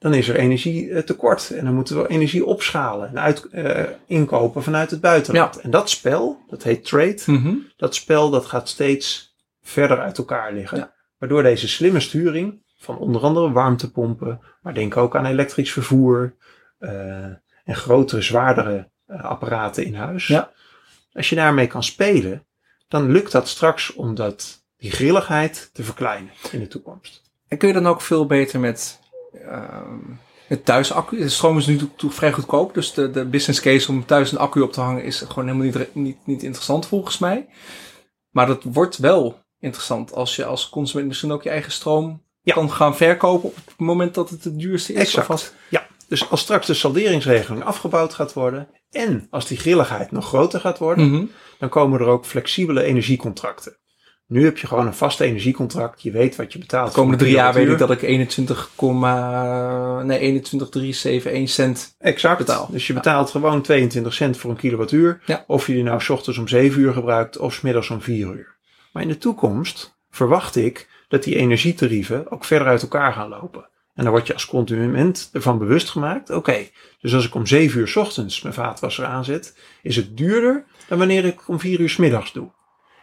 [0.00, 1.50] dan is er energietekort.
[1.50, 5.60] En dan moeten we energie opschalen en uit, eh, inkopen vanuit het buitenland.
[5.60, 7.54] En dat spel, dat heet trade, Mhm.
[7.76, 10.78] dat spel dat gaat steeds verder uit elkaar liggen.
[10.78, 10.92] Ja.
[11.18, 16.34] Waardoor deze slimme sturing van onder andere warmtepompen, maar denk ook aan elektrisch vervoer
[16.78, 17.24] eh,
[17.64, 20.26] en grotere, zwaardere eh, apparaten in huis.
[20.26, 20.50] Ja.
[21.12, 22.46] Als je daarmee kan spelen,
[22.88, 27.22] dan lukt dat straks om dat, die grilligheid te verkleinen in de toekomst.
[27.48, 28.99] En kun je dan ook veel beter met
[29.32, 29.98] ehm
[30.46, 31.16] het thuisaccu?
[31.18, 34.32] De stroom is nu toe, toe vrij goedkoop, dus de, de business case om thuis
[34.32, 37.46] een accu op te hangen is gewoon helemaal niet, niet, niet interessant volgens mij.
[38.30, 42.54] Maar dat wordt wel interessant als je als consument misschien ook je eigen stroom Ja.
[42.54, 44.98] kan gaan verkopen op het moment dat het het duurste is.
[45.00, 45.28] Exact.
[45.28, 50.26] Als- Ja, dus als straks de salderingsregeling afgebouwd gaat worden en als die grilligheid nog
[50.26, 51.24] groter gaat worden, Mhm.
[51.58, 53.78] dan komen er ook flexibele energiecontracten.
[54.30, 56.02] Nu heb je gewoon een vast energiecontract.
[56.02, 56.88] Je weet wat je betaalt.
[56.88, 58.70] De komende drie jaar weet ik dat ik 21,
[60.02, 61.94] nee 21,371 cent.
[61.98, 62.38] Exact.
[62.38, 62.68] betaal.
[62.70, 65.20] Dus je betaalt gewoon 22 cent voor een kilowattuur.
[65.26, 65.44] Ja.
[65.46, 68.26] Of je die nou 's ochtends om 7 uur gebruikt of 's middags om 4
[68.26, 68.56] uur.
[68.92, 73.68] Maar in de toekomst verwacht ik dat die energietarieven ook verder uit elkaar gaan lopen.
[73.94, 76.30] En dan word je als consument ervan bewust gemaakt.
[76.30, 76.68] Oké,
[77.00, 80.98] dus als ik om 7 uur 's ochtends mijn vaatwasser aanzet, is het duurder dan
[80.98, 82.50] wanneer ik om 4 uur 's middags doe.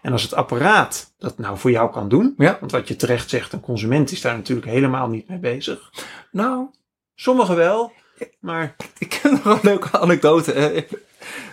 [0.08, 2.58] En als het apparaat dat nou voor jou kan doen, Ja.
[2.60, 5.92] want wat je terecht zegt, een consument is daar natuurlijk helemaal niet mee bezig.
[6.32, 6.66] Nou,
[7.16, 7.92] Sommigen wel,
[8.40, 10.86] maar Ik ken nog een leuke anekdote.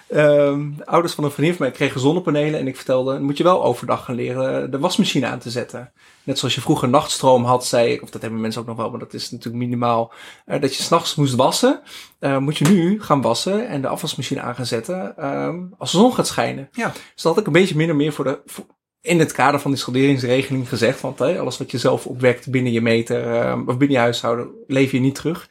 [0.06, 3.36] Eh, ehm, de ouders van een vriendin van mij kregen zonnepanelen en ik vertelde, moet
[3.36, 5.92] je wel overdag gaan leren de wasmachine aan te zetten.
[6.22, 8.90] Net zoals je vroeger nachtstroom had, zei ik, of dat hebben mensen ook nog wel,
[8.90, 10.12] maar dat is natuurlijk minimaal,
[10.44, 11.80] eh, dat je s'nachts moest wassen.
[12.18, 15.98] Eh, moet je nu gaan wassen en de afwasmachine aan gaan zetten ehm, als de
[15.98, 16.68] zon gaat schijnen.
[16.72, 16.88] Ja.
[16.88, 18.66] Dus dat had ik een beetje minder meer voor de, voor-
[19.04, 21.00] in het kader van die schalderingsregeling gezegd.
[21.00, 24.90] Want alles wat je zelf opwekt binnen je meter ehm, of binnen je huishouden, leef
[24.92, 25.48] je niet terug.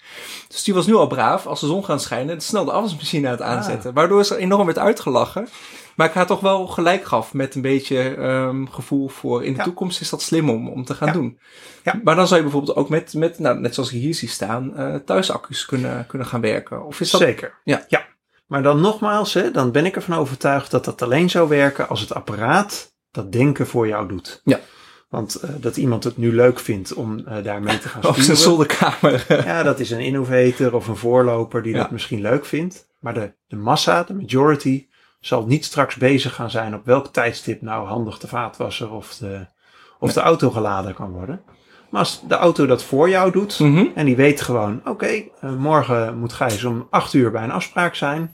[0.48, 3.32] Dus die was nu al braaf, als de zon gaat schijnen, snel de afwasmachine aan
[3.34, 3.94] het aanzetten.
[3.94, 5.48] Waardoor ze enorm werd uitgelachen.
[5.96, 9.58] Maar ik haar toch wel gelijk gaf met een beetje ehm, gevoel voor in de
[9.58, 9.63] Ja.
[9.63, 11.13] toekomst is dat slim om, om te gaan Ja.
[11.13, 11.39] doen.
[11.84, 12.00] Ja.
[12.04, 14.76] Maar dan zou je bijvoorbeeld ook met, met nou, net zoals ik hier zie staan,
[14.78, 16.86] eh thuisaccu's kunnen, kunnen gaan werken.
[16.86, 17.22] Of is dat...
[17.22, 17.60] Zeker.
[17.63, 17.86] Ja.
[17.88, 18.06] ja.
[18.48, 22.00] Maar dan nogmaals, hè, dan ben ik ervan overtuigd dat dat alleen zou werken als
[22.02, 24.41] het apparaat dat denken voor jou doet.
[24.43, 24.60] Ja.
[25.10, 28.30] Want eh, dat iemand het nu leuk vindt om eh, daarmee te gaan Of sturen.
[28.32, 29.26] een zolderkamer.
[29.45, 31.78] Ja, dat is een innovator of een voorloper die Ja.
[31.82, 32.88] dat misschien leuk vindt.
[32.99, 34.88] Maar de, de massa, de majority,
[35.19, 39.45] zal niet straks bezig gaan zijn op welk tijdstip nou handig de vaatwasser of de,
[39.99, 41.41] of de auto geladen kan worden.
[41.89, 43.86] Maar als de auto dat voor jou doet, Mhm.
[43.95, 45.06] en die weet gewoon, oké,
[45.39, 48.32] eh, morgen moet Gijs om 8 uur bij een afspraak zijn.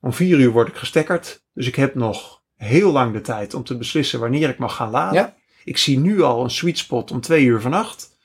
[0.00, 1.42] Om 4 uur word ik gestekkerd.
[1.54, 4.90] Dus ik heb nog heel lang de tijd om te beslissen wanneer ik mag gaan
[4.90, 5.20] laden.
[5.20, 5.34] Ja.
[5.64, 8.18] Ik zie nu al een sweet spot om 2 uur vannacht.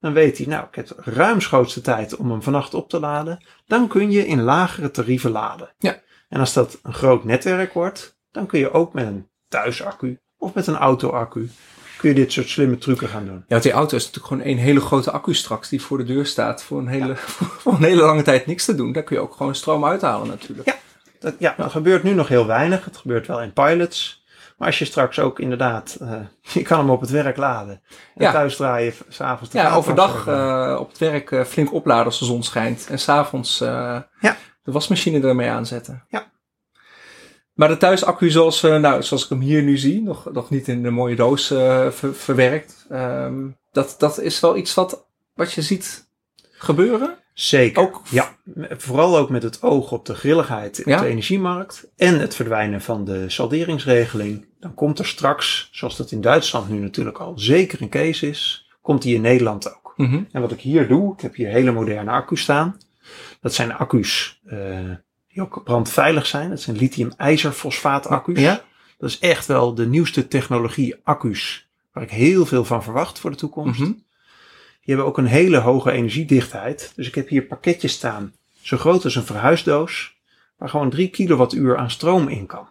[0.00, 3.44] Dan weet hij, nou, ik heb ruimschoots de tijd om hem vannacht op te laden.
[3.66, 5.74] Dan kun je in lagere tarieven laden.
[5.78, 6.00] Ja.
[6.28, 10.54] En als dat een groot netwerk wordt, dan kun je ook met een thuisaccu of
[10.54, 11.50] met een autoaccu
[12.02, 13.34] kun je dit soort slimme trucken gaan doen.
[13.34, 16.04] Ja, want die auto is natuurlijk gewoon één hele grote accu straks die voor de
[16.04, 17.16] deur staat voor een hele,
[17.60, 18.92] voor een hele lange tijd niks te doen.
[18.92, 20.68] Daar kun je ook gewoon stroom uithalen natuurlijk.
[20.68, 20.74] Ja.
[21.22, 22.84] Dat, ja, dat gebeurt nu nog heel weinig.
[22.84, 24.24] Het gebeurt wel in pilots.
[24.56, 26.12] Maar als je straks ook inderdaad, eh,
[26.54, 27.82] je kan hem op het werk laden.
[28.14, 28.32] En Ja.
[28.32, 32.42] thuis draaien, s'avonds Ja, overdag eh, op het werk eh, flink opladen als de zon
[32.42, 32.86] schijnt.
[32.90, 34.08] En s'avonds Ja.
[34.62, 36.04] de wasmachine ermee aanzetten.
[36.08, 36.30] Ja.
[37.52, 40.82] Maar de thuisaccu zoals, nou, zoals ik hem hier nu zie, nog, nog niet in
[40.82, 42.86] de mooie doos ver- verwerkt.
[42.90, 46.08] ehm, dat, dat is wel iets wat, wat je ziet
[46.52, 47.18] gebeuren.
[47.32, 47.82] Zeker.
[47.82, 48.36] Ook- ja,
[48.76, 51.00] vooral ook met het oog op de grilligheid op Ja.
[51.00, 54.46] de energiemarkt en het verdwijnen van de salderingsregeling.
[54.60, 58.70] Dan komt er straks, zoals dat in Duitsland nu natuurlijk al zeker een case is,
[58.80, 59.92] komt die in Nederland ook.
[59.96, 60.22] Mhm.
[60.32, 62.76] En wat ik hier doe, ik heb hier hele moderne accu's staan.
[63.40, 64.58] Dat zijn accu's eh,
[65.28, 66.50] die ook brandveilig zijn.
[66.50, 68.40] Dat zijn lithium-ijzerfosfaat accu's.
[68.40, 68.62] Ja?
[68.98, 73.30] Dat is echt wel de nieuwste technologie accu's waar ik heel veel van verwacht voor
[73.30, 73.80] de toekomst.
[73.80, 73.92] Mhm.
[74.84, 76.92] Die hebben ook een hele hoge energiedichtheid.
[76.96, 80.14] Dus ik heb hier pakketjes staan, zo groot als een verhuisdoos,
[80.56, 82.68] waar gewoon 3 kilowattuur aan stroom in kan.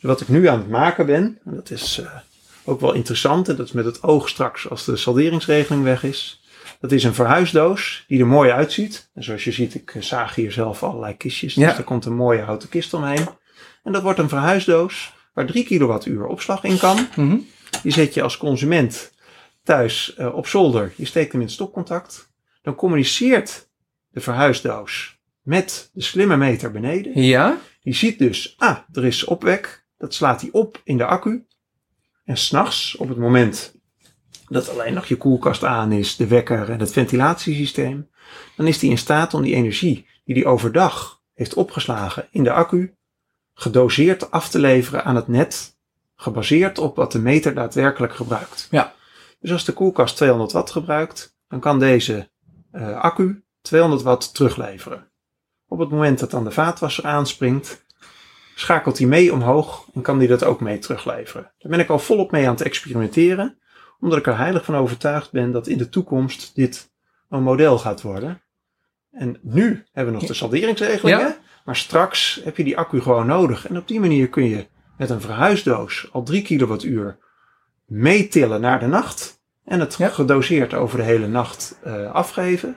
[0.00, 2.10] Dus wat ik nu aan het maken ben, en dat is eh,
[2.64, 6.42] ook wel interessant, en dat is met het oog straks als de salderingsregeling weg is.
[6.80, 9.10] Dat is een verhuisdoos die er mooi uitziet.
[9.14, 11.54] En zoals je ziet, ik eh, zaag hier zelf allerlei kistjes.
[11.54, 11.68] Ja.
[11.68, 13.28] Dus er komt een mooie houten kist omheen.
[13.82, 17.08] En dat wordt een verhuisdoos waar 3 kilowattuur opslag in kan.
[17.16, 17.36] Mhm.
[17.82, 19.12] Die zet je als consument
[19.70, 20.92] thuis eh, op zolder.
[20.96, 22.32] Je steekt hem in het stopcontact.
[22.62, 23.68] Dan communiceert
[24.08, 27.22] de verhuisdoos met de slimme meter beneden.
[27.22, 27.58] Ja?
[27.82, 29.86] Die ziet dus, ah, er is opwek.
[29.98, 31.46] Dat slaat hij op in de accu.
[32.24, 33.74] En s'nachts, op het moment
[34.48, 38.10] dat alleen nog je koelkast aan is, de wekker en het ventilatiesysteem,
[38.56, 42.52] dan is die in staat om die energie die die overdag heeft opgeslagen in de
[42.52, 42.94] accu,
[43.54, 45.76] gedoseerd af te leveren aan het net,
[46.16, 48.68] gebaseerd op wat de meter daadwerkelijk gebruikt.
[48.70, 48.98] Ja.
[49.40, 52.30] Dus als de koelkast 200 watt gebruikt, dan kan deze
[52.72, 55.10] uh, accu 200 watt terugleveren.
[55.68, 57.84] Op het moment dat dan de vaatwasser aanspringt,
[58.54, 61.52] schakelt hij mee omhoog en kan hij dat ook mee terugleveren.
[61.58, 63.58] Daar ben ik al volop mee aan het experimenteren,
[64.00, 66.90] omdat ik er heilig van overtuigd ben dat in de toekomst dit
[67.28, 68.42] een model gaat worden.
[69.10, 71.36] En nu hebben we nog de salderingsregelingen, Ja.
[71.64, 73.68] maar straks heb je die accu gewoon nodig.
[73.68, 77.18] En op die manier kun je met een verhuisdoos al 3 kilowattuur
[77.90, 80.08] meetillen naar de nacht en het Ja.
[80.08, 82.76] gedoseerd over de hele nacht eh, afgeven.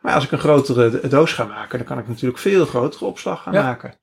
[0.00, 3.42] Maar als ik een grotere doos ga maken, dan kan ik natuurlijk veel grotere opslag
[3.42, 3.62] gaan Ja.
[3.62, 3.94] maken.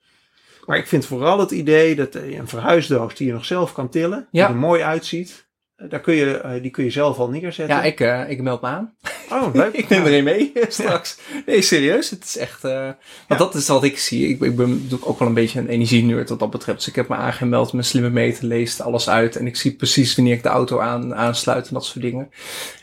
[0.66, 3.90] Maar ik vind vooral het idee dat eh, een verhuisdoos die je nog zelf kan
[3.90, 4.46] tillen, Ja.
[4.46, 5.50] die er mooi uitziet,
[5.90, 7.76] daar kun je, eh, die kun je zelf al neerzetten.
[7.76, 8.94] Ja, ik, eh, ik meld me aan.
[9.32, 9.74] Oh, leuk.
[9.82, 11.18] ik neem er een mee straks.
[11.46, 12.10] Nee, serieus.
[12.10, 12.64] Het is echt...
[12.64, 12.96] eh, want
[13.28, 13.36] Ja.
[13.38, 14.28] dat is wat ik zie.
[14.28, 16.78] Ik, ik ben ook wel een beetje een energienerd wat dat betreft.
[16.78, 17.74] Dus ik heb me aangemeld.
[17.74, 19.36] Mijn slimme meter leest alles uit.
[19.36, 22.30] En ik zie precies wanneer ik de auto aan, aansluit en dat soort dingen.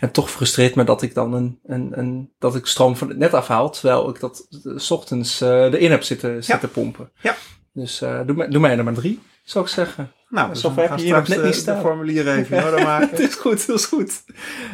[0.01, 3.19] En toch frustreert me dat ik dan een, een, een, dat ik stroom van het
[3.19, 3.71] net afhaal.
[3.71, 7.11] Terwijl ik dat eh, s ochtends eh, erin heb zitten, zitten pompen.
[7.21, 7.37] Ja.
[7.73, 10.13] Dus eh, doe, mij, doe mij er maar drie, zou ik zeggen.
[10.29, 11.75] Nou, dus Zover heb je hier nog straks net de, niet staan.
[11.75, 13.09] de formulieren even in orde maken.
[13.11, 14.25] Het is goed, dat is goed.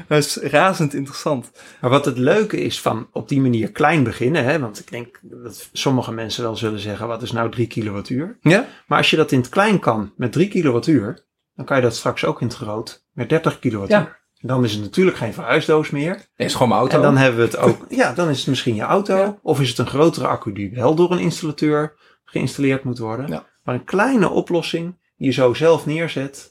[0.08, 1.50] Dat is razend interessant.
[1.80, 5.20] Maar wat het leuke is van op die manier klein beginnen, hè, want ik denk
[5.22, 8.38] dat sommige mensen wel zullen zeggen, wat is nou 3 kilowattuur?
[8.40, 8.66] Ja?
[8.86, 11.96] Maar als je dat in het klein kan met 3 kilowattuur, dan kan je dat
[11.96, 13.98] straks ook in het groot met 30 kilowattuur.
[13.98, 14.22] Ja.
[14.40, 16.14] En dan is het natuurlijk geen verhuisdoos meer.
[16.36, 16.96] Nee, is gewoon mijn auto.
[16.96, 19.16] En dan hebben we het ook, ja, dan is het misschien je auto.
[19.16, 19.38] Ja.
[19.42, 23.28] Of is het een grotere accu die wel door een installateur geïnstalleerd moet worden.
[23.28, 23.46] Ja.
[23.64, 26.50] Maar een kleine oplossing die je zo zelf neerzet.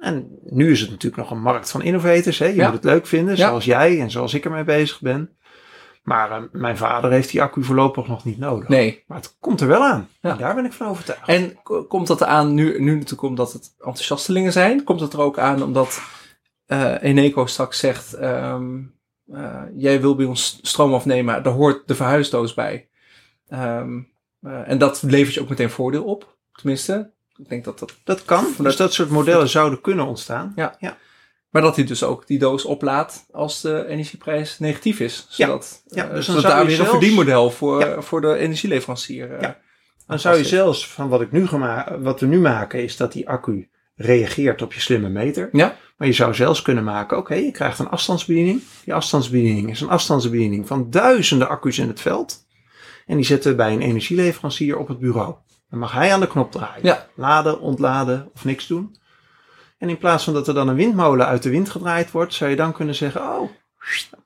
[0.00, 2.38] En nu is het natuurlijk nog een markt van innovators.
[2.38, 2.46] Hè?
[2.46, 2.64] Je Ja.
[2.64, 3.46] moet het leuk vinden, Ja.
[3.48, 5.36] zoals jij en zoals ik ermee bezig ben.
[6.02, 8.68] Maar eh, mijn vader heeft die accu voorlopig nog niet nodig.
[8.68, 9.04] Nee.
[9.06, 10.08] Maar het komt er wel aan.
[10.20, 10.30] Ja.
[10.30, 11.28] En daar ben ik van overtuigd.
[11.28, 11.58] En
[11.88, 14.84] komt dat aan nu, nu natuurlijk omdat het enthousiastelingen zijn?
[14.84, 16.00] Komt het er ook aan omdat
[16.66, 18.14] eh Eneco straks zegt...
[18.14, 18.78] ehm,
[19.32, 22.88] eh, jij wil bij ons stroom afnemen, daar hoort de verhuisdoos bij.
[23.48, 24.00] Ehm,
[24.44, 26.36] eh, en dat levert je ook meteen voordeel op.
[26.52, 27.94] Tenminste, ik denk dat dat...
[28.04, 28.38] Dat kan.
[28.44, 30.52] Vanuit- Dus dat soort modellen zouden kunnen ontstaan.
[30.56, 30.76] Ja.
[30.78, 30.96] Ja.
[31.50, 35.26] Maar dat hij dus ook die doos oplaadt als de energieprijs negatief is.
[35.28, 38.00] Zodat, Ja, eh, dus dan zodat daar weer een verdienmodel voor, Ja.
[38.02, 39.58] voor de energieleverancier eh, Ja.
[40.06, 41.46] Dan zou je zelfs van wat, ik nu
[41.98, 45.48] wat we nu maken, is dat die accu reageert op je slimme meter.
[45.52, 45.76] Ja.
[45.96, 48.62] Maar je zou zelfs kunnen maken, oké, je krijgt een afstandsbediening.
[48.84, 52.43] Die afstandsbediening is een afstandsbediening van duizenden accu's in het veld.
[53.06, 55.34] En die zetten we bij een energieleverancier op het bureau.
[55.70, 56.84] Dan mag hij aan de knop draaien.
[56.86, 57.06] Ja.
[57.14, 58.96] Laden, ontladen of niks doen.
[59.78, 62.50] En in plaats van dat er dan een windmolen uit de wind gedraaid wordt, zou
[62.50, 63.50] je dan kunnen zeggen, oh,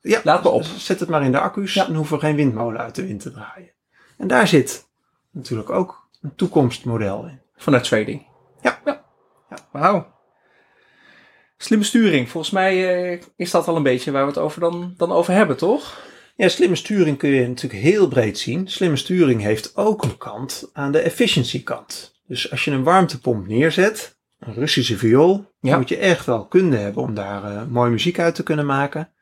[0.01, 0.63] ja, Laat me op.
[0.63, 1.87] zet het maar in de accu's Ja.
[1.87, 3.71] en hoeven we geen windmolen uit de wind te draaien.
[4.17, 4.87] En daar zit
[5.31, 7.41] natuurlijk ook een toekomstmodel in.
[7.55, 8.27] Vanuit trading.
[8.61, 8.79] Ja.
[8.85, 9.03] ja.
[9.49, 9.57] Ja.
[9.71, 10.17] Wauw.
[11.57, 12.29] Slimme sturing.
[12.29, 15.33] Volgens mij eh, is dat wel een beetje waar we het over dan, dan over
[15.33, 15.97] hebben, toch?
[16.39, 18.67] Ja, slimme sturing kun je natuurlijk heel breed zien.
[18.67, 22.19] Slimme sturing heeft ook een kant aan de efficiency kant.
[22.27, 25.69] Dus als je een warmtepomp neerzet, een Russische viool, Ja.
[25.69, 28.65] dan moet je echt wel kunde hebben om daar eh, mooie muziek uit te kunnen
[28.65, 29.13] maken.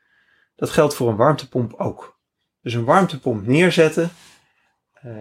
[0.56, 2.18] Dat geldt voor een warmtepomp ook.
[2.62, 4.10] Dus een warmtepomp neerzetten
[4.92, 5.12] eh,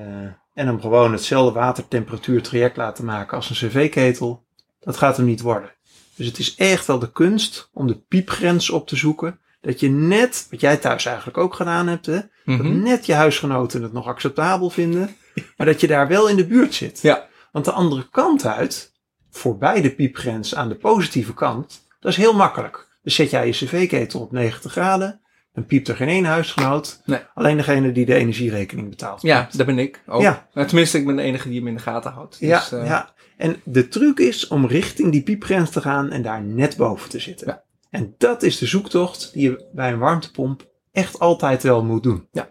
[0.53, 4.45] en hem gewoon hetzelfde watertemperatuurtraject laten maken als een cv-ketel,
[4.79, 5.73] dat gaat hem niet worden.
[6.15, 9.39] Dus het is echt wel de kunst om de piepgrens op te zoeken.
[9.67, 12.81] Dat je net, wat jij thuis eigenlijk ook gedaan hebt, hè, dat Mhm.
[12.81, 15.15] net je huisgenoten het nog acceptabel vinden,
[15.57, 17.01] maar dat je daar wel in de buurt zit.
[17.01, 17.27] Ja.
[17.51, 18.91] Want de andere kant uit,
[19.31, 22.87] voorbij de piepgrens aan de positieve kant, dat is heel makkelijk.
[23.01, 25.21] Dus zet jij je cv-ketel op 90 graden,
[25.53, 27.01] dan piept er geen één huisgenoot.
[27.05, 27.19] Nee.
[27.33, 29.21] Alleen degene die de energierekening betaalt.
[29.21, 30.21] Ja, daar ben ik ook.
[30.21, 30.47] Ja.
[30.53, 32.37] Nou, tenminste, ik ben de enige die hem in de gaten houdt.
[32.39, 33.13] Ja, Dus, eh, ja.
[33.37, 37.19] En de truc is om richting die piepgrens te gaan en daar net boven te
[37.19, 37.47] zitten.
[37.47, 37.63] Ja.
[37.97, 42.27] En dat is de zoektocht die je bij een warmtepomp echt altijd wel moet doen.
[42.31, 42.49] Ja.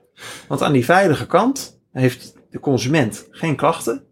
[0.49, 4.05] Want aan die veilige kant heeft de consument geen klachten.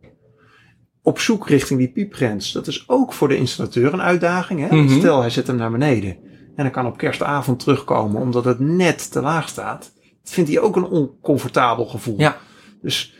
[1.02, 4.68] Op zoek richting die piepgrens, dat is ook voor de installateur een uitdaging.
[4.68, 4.76] Hè?
[4.76, 4.98] Mhm.
[4.98, 6.16] Stel, hij zet hem naar beneden
[6.56, 9.92] en hij kan op kerstavond terugkomen omdat het net te laag staat.
[10.22, 12.18] Dat vindt hij ook een oncomfortabel gevoel.
[12.18, 12.36] Ja.
[12.82, 13.14] Dus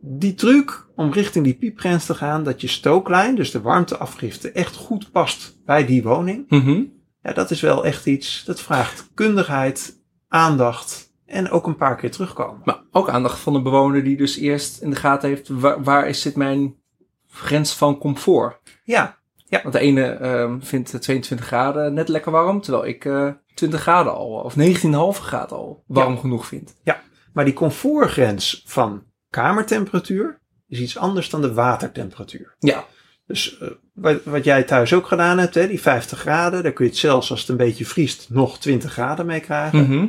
[0.00, 4.76] die truc om richting die piepgrens te gaan, dat je stooklijn, dus de warmteafgifte, echt
[4.76, 6.44] goed past bij die woning.
[6.48, 6.82] Mhm.
[7.22, 12.10] Ja, dat is wel echt iets, dat vraagt kundigheid, aandacht en ook een paar keer
[12.10, 12.60] terugkomen.
[12.64, 15.48] Maar ook aandacht van de bewoner die dus eerst in de gaten heeft...
[15.48, 16.74] waar, waar is dit mijn
[17.28, 18.58] grens van comfort?
[18.84, 19.16] Ja,
[19.48, 19.62] Ja.
[19.62, 24.14] Want de ene ehm, vindt 22 graden net lekker warm, terwijl ik eh 20 graden
[24.14, 26.76] al, of 19,5 graden al warm genoeg vind.
[27.32, 32.54] Maar die comfortgrens van kamertemperatuur is iets anders dan de watertemperatuur.
[32.58, 32.84] Ja.
[33.28, 36.84] Dus eh, wat, wat jij thuis ook gedaan hebt, hè, die 50 graden, daar kun
[36.84, 39.80] je het zelfs als het een beetje vriest nog 20 graden mee krijgen.
[39.90, 40.06] Mhm.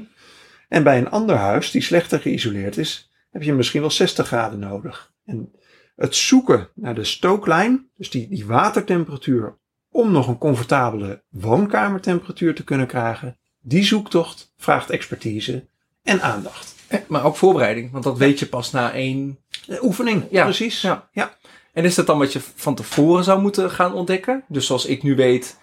[0.70, 4.60] En bij een ander huis die slechter geïsoleerd is, heb je misschien wel 60 graden
[4.60, 5.12] nodig.
[5.26, 5.52] En
[5.96, 9.58] het zoeken naar de stooklijn, dus die, die watertemperatuur,
[9.92, 15.68] om nog een comfortabele woonkamertemperatuur te kunnen krijgen, die zoektocht vraagt expertise
[16.04, 16.76] en aandacht.
[16.88, 19.40] Eh, Maar ook voorbereiding, want dat weet je pas na één...
[19.66, 20.82] De oefening, Ja, precies.
[20.82, 21.10] ja.
[21.12, 21.38] ja.
[21.74, 24.44] En is dat dan wat je van tevoren zou moeten gaan ontdekken?
[24.48, 25.58] Dus zoals ik nu weet,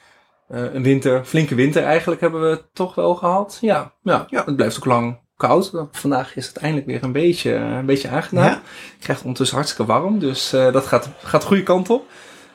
[0.48, 3.58] eh, een winter, flinke winter eigenlijk hebben we toch wel gehad.
[3.60, 4.44] Ja, ja, Ja.
[4.44, 5.72] het blijft ook lang koud.
[5.92, 8.44] Vandaag is het eindelijk weer een beetje, een beetje aangenaam.
[8.44, 8.62] Ja.
[8.98, 12.06] Je krijgt ondertussen hartstikke warm, dus eh, dat gaat, gaat de goede kant op.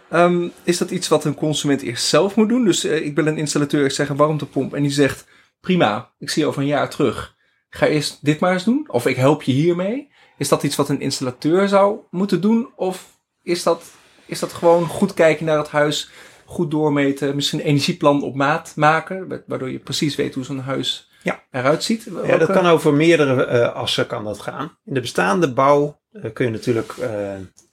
[0.10, 2.66] Ehm, is dat iets wat een consument eerst zelf moet doen?
[2.66, 5.26] Dus eh, ik wil een installateur, ik zeg een warmtepomp en die zegt,
[5.62, 7.36] prima, ik zie je over een jaar terug.
[7.70, 10.10] Ga eerst dit maar eens doen, of ik help je hiermee.
[10.38, 12.70] Is dat iets wat een installateur zou moeten doen?
[12.76, 13.84] Of is dat,
[14.26, 16.10] is dat gewoon goed kijken naar het huis,
[16.46, 20.60] goed doormeten, misschien een energieplan op maat maken, wa- waardoor je precies weet hoe zo'n
[20.60, 21.44] huis Ja.
[21.52, 22.08] eruit ziet?
[22.26, 24.78] Ja, dat kan over meerdere eh, assen kan dat gaan.
[24.86, 27.10] In de bestaande bouw eh, kun je natuurlijk eh,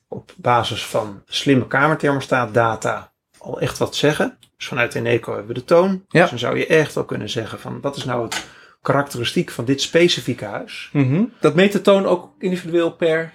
[0.09, 4.39] op basis van slimme kamerthermostaatdata al echt wat zeggen.
[4.57, 6.05] Dus vanuit Eneco hebben we de toon.
[6.09, 6.21] Ja.
[6.21, 8.47] Dus dan zou je echt wel kunnen zeggen van wat is nou het
[8.83, 10.91] karakteristiek van dit specifieke huis.
[10.93, 11.25] Mhm.
[11.41, 13.33] Dat meet de toon ook individueel per,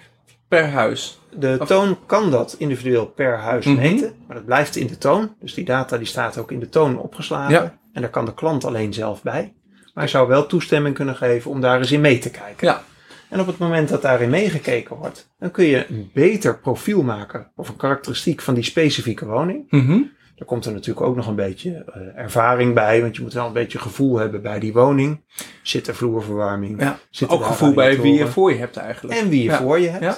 [0.48, 1.18] per huis.
[1.38, 3.76] De Of- toon kan dat individueel per huis Mhm.
[3.76, 5.34] meten, maar dat blijft in de toon.
[5.40, 7.52] Dus die data die staat ook in de toon opgeslagen.
[7.54, 7.78] Ja.
[7.92, 9.54] En daar kan de klant alleen zelf bij.
[9.72, 12.66] Maar hij zou wel toestemming kunnen geven om daar eens in mee te kijken.
[12.66, 12.82] Ja.
[13.30, 17.50] En op het moment dat daarin meegekeken wordt, dan kun je een beter profiel maken
[17.56, 19.66] of een karakteristiek van die specifieke woning.
[19.70, 20.00] Mhm.
[20.36, 23.46] Daar komt er natuurlijk ook nog een beetje eh, ervaring bij, want je moet wel
[23.46, 25.20] een beetje gevoel hebben bij die woning.
[25.62, 26.80] Zit er vloerverwarming?
[26.80, 26.98] Ja.
[27.10, 29.18] Zitten Ook daar gevoel bij wie je voor je hebt eigenlijk.
[29.20, 29.58] En wie je Ja.
[29.58, 30.04] voor je hebt.
[30.04, 30.16] Ja.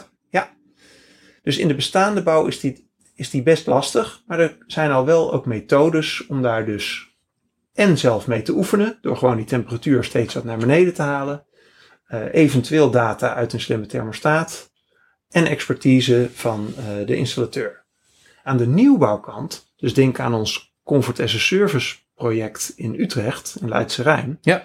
[1.46, 4.22] Dus in de bestaande bouw is die, is die best lastig.
[4.26, 7.16] Maar er zijn al wel ook methodes om daar dus
[7.74, 8.98] en zelf mee te oefenen.
[9.00, 11.46] Door gewoon die temperatuur steeds wat naar beneden te halen.
[12.06, 14.70] Eh, eventueel data uit een slimme thermostaat.
[15.28, 17.84] En expertise van eh, de installateur.
[18.42, 23.68] Aan de nieuwbouwkant, dus denk aan ons Comfort as a Service project in Utrecht, in
[23.68, 24.38] Leidse Rijn.
[24.40, 24.64] Ja.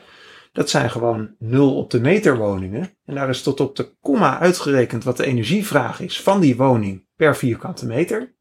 [0.52, 2.90] Dat zijn gewoon 0 op de meter woningen.
[3.06, 7.06] En daar is tot op de komma uitgerekend wat de energievraag is van die woning
[7.16, 8.36] per vierkante meter.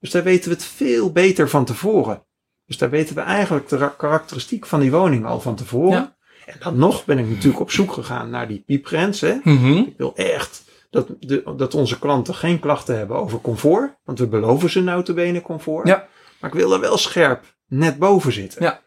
[0.00, 2.24] Dus daar weten we het veel beter van tevoren.
[2.66, 5.90] Dus daar weten we eigenlijk de ra- karakteristiek van die woning al van tevoren.
[5.92, 6.16] Ja.
[6.46, 9.20] En dan nog ben ik natuurlijk op zoek gegaan naar die piepgrens.
[9.20, 9.34] Hè.
[9.44, 9.72] Mhm.
[9.76, 13.94] Ik wil echt dat, de, dat onze klanten geen klachten hebben over comfort.
[14.04, 15.86] Want we beloven ze nou te benen comfort.
[15.88, 16.08] Ja.
[16.40, 18.62] Maar ik wil er wel scherp net boven zitten.
[18.62, 18.82] Ja.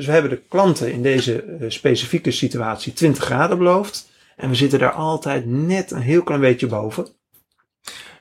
[0.00, 4.10] Dus we hebben de klanten in deze eh, specifieke situatie 20 graden beloofd.
[4.36, 7.06] En we zitten daar altijd net een heel klein beetje boven.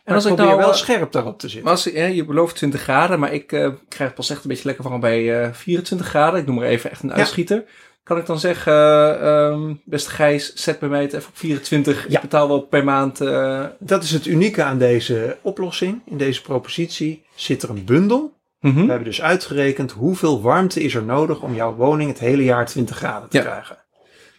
[0.03, 1.63] En als ik ik probeer nou wel eh, scherp daarop te zitten.
[1.63, 4.65] Maar als, ja, je belooft 20 graden, maar ik eh, krijg pas echt een beetje
[4.65, 6.39] lekker warm bij eh 24 graden.
[6.39, 7.63] Ik noem maar even echt een uitschieter.
[8.03, 12.05] Kan ik dan zeggen, eh, ehm, beste Gijs, zet bij mij het even op 24.
[12.05, 12.21] Ik Ja.
[12.21, 13.21] betaal wel per maand.
[13.21, 16.01] eh, Dat is het unieke aan deze oplossing.
[16.05, 18.37] In deze propositie zit er een bundel.
[18.59, 18.81] Mhm.
[18.81, 22.65] We hebben dus uitgerekend hoeveel warmte is er nodig om jouw woning het hele jaar
[22.65, 23.43] 20 graden te Ja.
[23.43, 23.77] krijgen.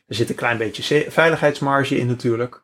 [0.06, 2.61] Er zit een klein beetje veiligheidsmarge in natuurlijk.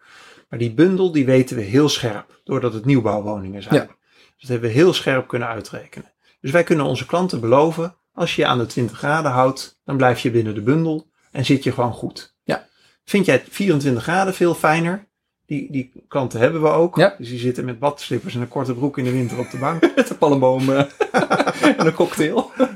[0.49, 2.41] Maar die bundel die weten we heel scherp.
[2.45, 3.75] Doordat het nieuwbouwwoningen zijn.
[3.75, 3.87] Ja.
[3.87, 6.13] Dus dat hebben we heel scherp kunnen uitrekenen.
[6.41, 7.97] Dus wij kunnen onze klanten beloven.
[8.13, 9.81] Als je je aan de 20 graden houdt.
[9.85, 11.11] Dan blijf je binnen de bundel.
[11.33, 12.35] En zit je gewoon goed.
[12.45, 12.67] Ja.
[13.05, 15.09] Vind jij het 24 graden veel fijner?
[15.47, 16.97] Die, die klanten hebben we ook.
[16.97, 17.15] Ja.
[17.19, 19.81] Dus die zitten met badslippers en een korte broek in de winter op de bank.
[19.97, 20.79] Met een palmboom eh,
[21.79, 22.51] en een cocktail.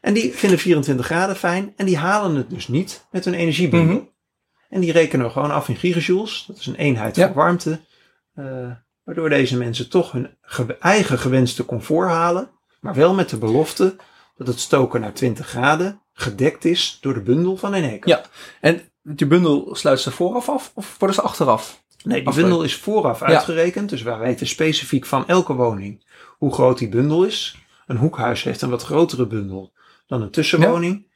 [0.00, 1.72] En die vinden 24 graden fijn.
[1.76, 3.94] En die halen het dus niet met hun energiebundel.
[3.96, 4.04] Mhm.
[4.68, 6.44] En die rekenen we gewoon af in gigajoules.
[6.46, 7.26] Dat is een eenheid Ja.
[7.26, 7.80] van warmte.
[8.34, 8.70] eh,
[9.04, 12.50] waardoor deze mensen toch hun ge- eigen gewenste comfort halen.
[12.80, 13.96] Maar wel met de belofte
[14.36, 18.08] dat het stoken naar 20 graden gedekt is door de bundel van Eneco.
[18.10, 18.22] Ja.
[18.60, 21.83] En die bundel sluit ze vooraf af of worden ze achteraf?
[22.04, 23.26] Nee, die bundel is vooraf Ja.
[23.26, 23.88] uitgerekend.
[23.90, 26.04] Dus wij weten specifiek van elke woning
[26.38, 27.56] hoe groot die bundel is.
[27.86, 29.72] Een hoekhuis heeft een wat grotere bundel
[30.06, 31.06] dan een tussenwoning.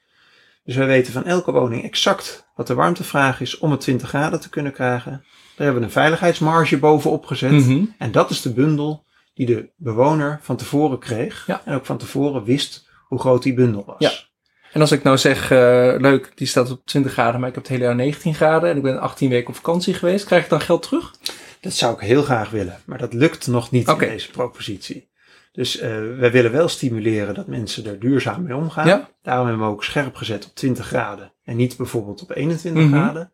[0.64, 4.41] Dus wij weten van elke woning exact wat de warmtevraag is om het 20 graden
[4.41, 5.11] te kunnen krijgen.
[5.12, 7.51] Daar hebben we een veiligheidsmarge bovenop gezet.
[7.51, 7.84] Mhm.
[7.99, 11.47] En dat is de bundel die de bewoner van tevoren kreeg.
[11.47, 11.62] Ja.
[11.64, 14.28] En ook van tevoren wist hoe groot die bundel was.
[14.73, 17.64] En als ik nou zeg, eh, leuk, die staat op 20 graden, maar ik heb
[17.64, 20.51] het hele jaar 19 graden en ik ben 18 weken op vakantie geweest, krijg ik
[20.51, 21.14] dan geld terug?
[21.61, 25.09] Dat zou ik heel graag willen, maar dat lukt nog niet in deze propositie.
[25.53, 28.87] Dus eh, wij willen wel stimuleren dat mensen er duurzaam mee omgaan.
[28.87, 29.09] Ja.
[29.23, 32.93] Daarom hebben we ook scherp gezet op 20 graden en niet bijvoorbeeld op 21 Mhm.
[32.93, 33.33] graden.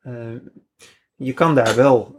[0.00, 0.12] Eh,
[1.16, 2.16] je kan daar wel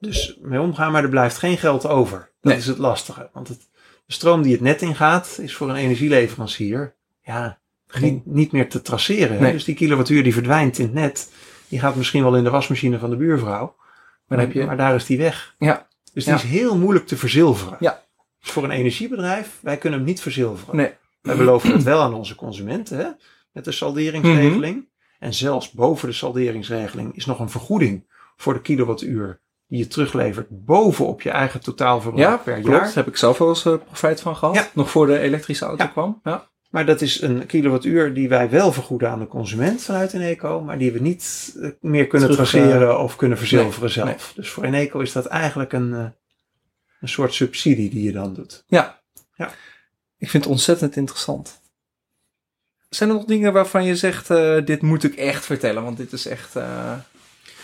[0.00, 2.18] dus mee omgaan, maar er blijft geen geld over.
[2.18, 2.56] Dat Nee.
[2.56, 3.30] is het lastige.
[3.32, 3.68] Want het,
[4.06, 7.60] de stroom die het net ingaat, is voor een energieleverancier ja,
[8.00, 9.40] niet, niet meer te traceren.
[9.42, 9.52] Nee.
[9.52, 11.32] Dus die kilowattuur die verdwijnt in het net,
[11.68, 13.76] die gaat misschien wel in de wasmachine van de buurvrouw.
[14.26, 15.54] Maar, heb je- maar daar is die weg.
[15.58, 15.86] Ja.
[16.12, 16.38] Dus die Ja.
[16.38, 17.76] is heel moeilijk te verzilveren.
[17.80, 18.02] Ja.
[18.40, 20.76] Dus voor een energiebedrijf, wij kunnen hem niet verzilveren.
[20.76, 20.90] Nee.
[21.22, 23.06] Wij beloven het wel aan onze consumenten hè,
[23.52, 24.74] met de salderingsregeling.
[24.76, 24.84] Mhm.
[25.18, 28.04] En zelfs boven de salderingsregeling is nog een vergoeding
[28.36, 32.68] voor de kilowattuur die je teruglevert bovenop je eigen totaalverbruik Ja, per klopt.
[32.68, 32.80] jaar.
[32.84, 34.54] Daar heb ik zelf wel eens eh, profijt van gehad.
[34.54, 34.68] Ja.
[34.74, 35.90] Nog voor de elektrische auto Ja.
[35.90, 36.20] kwam.
[36.24, 36.48] Ja.
[36.76, 40.78] Maar dat is een kilowattuur die wij wel vergoeden aan de consument vanuit Eneco, maar
[40.78, 44.06] die we niet eh, meer kunnen Terug, traceren of kunnen verzilveren zelf.
[44.08, 44.16] nee.
[44.34, 46.06] Dus voor Eneco is dat eigenlijk een, eh,
[47.00, 48.64] een soort subsidie die je dan doet.
[48.66, 49.00] ja.
[49.36, 49.50] Ja.
[50.18, 51.60] Ik vind het ontzettend interessant.
[52.88, 56.12] Zijn er nog dingen waarvan je zegt, eh, dit moet ik echt vertellen, want dit
[56.12, 56.92] is echt eh,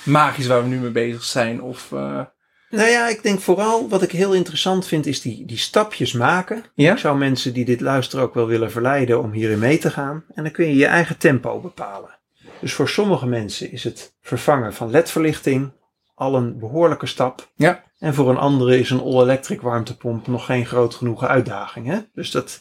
[0.04, 1.62] magisch waar we nu mee bezig zijn?
[1.62, 2.24] Of, eh,
[2.72, 6.64] Nou ja, ik denk vooral wat ik heel interessant vind is die, die stapjes maken.
[6.74, 6.92] ja?
[6.92, 10.24] Ik zou mensen die dit luisteren ook wel willen verleiden om hierin mee te gaan.
[10.34, 12.18] En dan kun je je eigen tempo bepalen.
[12.60, 15.72] Dus voor sommige mensen is het vervangen van ledverlichting
[16.14, 17.52] al een behoorlijke stap.
[17.56, 17.84] Ja.
[17.98, 21.86] En voor een andere is een all-electric warmtepomp nog geen groot genoeg uitdaging.
[21.86, 21.98] Hè?
[22.14, 22.60] Dus dat,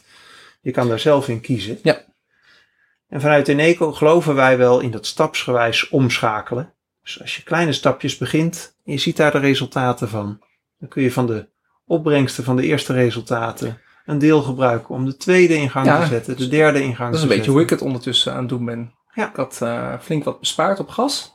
[0.60, 1.78] je kan daar zelf in kiezen.
[1.82, 2.04] Ja.
[3.08, 6.71] En vanuit Eneco geloven wij wel in dat stapsgewijs omschakelen.
[7.02, 10.40] Dus als je kleine stapjes begint en je ziet daar de resultaten van,
[10.78, 11.48] dan kun je van de
[11.86, 16.06] opbrengsten van de eerste resultaten een deel gebruiken om de tweede in gang Ja, te
[16.06, 17.52] zetten, de derde in gang Dat is te een beetje zetten.
[17.52, 18.92] hoe ik het ondertussen aan het doen ben.
[19.14, 19.28] Ja.
[19.28, 21.34] Ik had eh, flink wat bespaard op gas.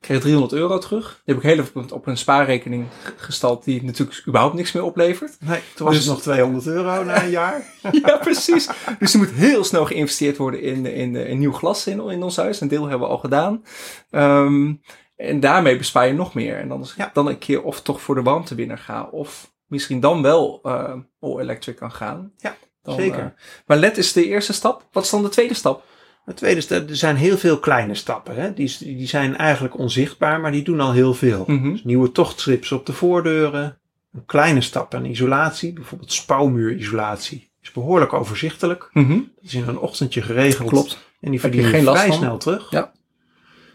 [0.00, 1.20] Ik kreeg 300 euro terug.
[1.24, 2.86] Die heb ik heel even op een spaarrekening
[3.16, 5.36] gestald die natuurlijk überhaupt niks meer oplevert.
[5.40, 7.62] Nee, toen was Dus- het nog 200 euro na een jaar.
[8.04, 8.68] ja, precies.
[8.98, 12.36] Dus er moet heel snel geïnvesteerd worden in, in, in nieuw glas in, in ons
[12.36, 12.60] huis.
[12.60, 13.64] Een deel hebben we al gedaan.
[14.10, 14.74] Ehm,
[15.16, 16.56] en daarmee bespaar je nog meer.
[16.58, 17.10] En dan Ja.
[17.12, 21.38] dan een keer of toch voor de warmtewinner ga, of misschien dan wel eh all
[21.38, 22.32] electric kan gaan.
[22.36, 23.18] Ja, Dan, zeker.
[23.20, 24.84] eh, maar LED is de eerste stap.
[24.92, 25.82] Wat is dan de tweede stap?
[26.28, 28.34] Het tweede is, er zijn heel veel kleine stappen.
[28.34, 28.54] Hè?
[28.54, 31.44] Die, die zijn eigenlijk onzichtbaar, maar die doen al heel veel.
[31.46, 31.70] Mhm.
[31.70, 33.78] Dus nieuwe tochtstrips op de voordeuren.
[34.12, 37.50] Een kleine stap aan isolatie, bijvoorbeeld spouwmuurisolatie.
[37.62, 38.90] Is behoorlijk overzichtelijk.
[38.92, 39.12] Mhm.
[39.12, 40.68] Dat is in een ochtendje geregeld.
[40.68, 40.92] Klopt.
[41.20, 42.18] En die Heb je verdien je geen last vrij van?
[42.18, 42.70] snel terug.
[42.70, 42.92] Ja.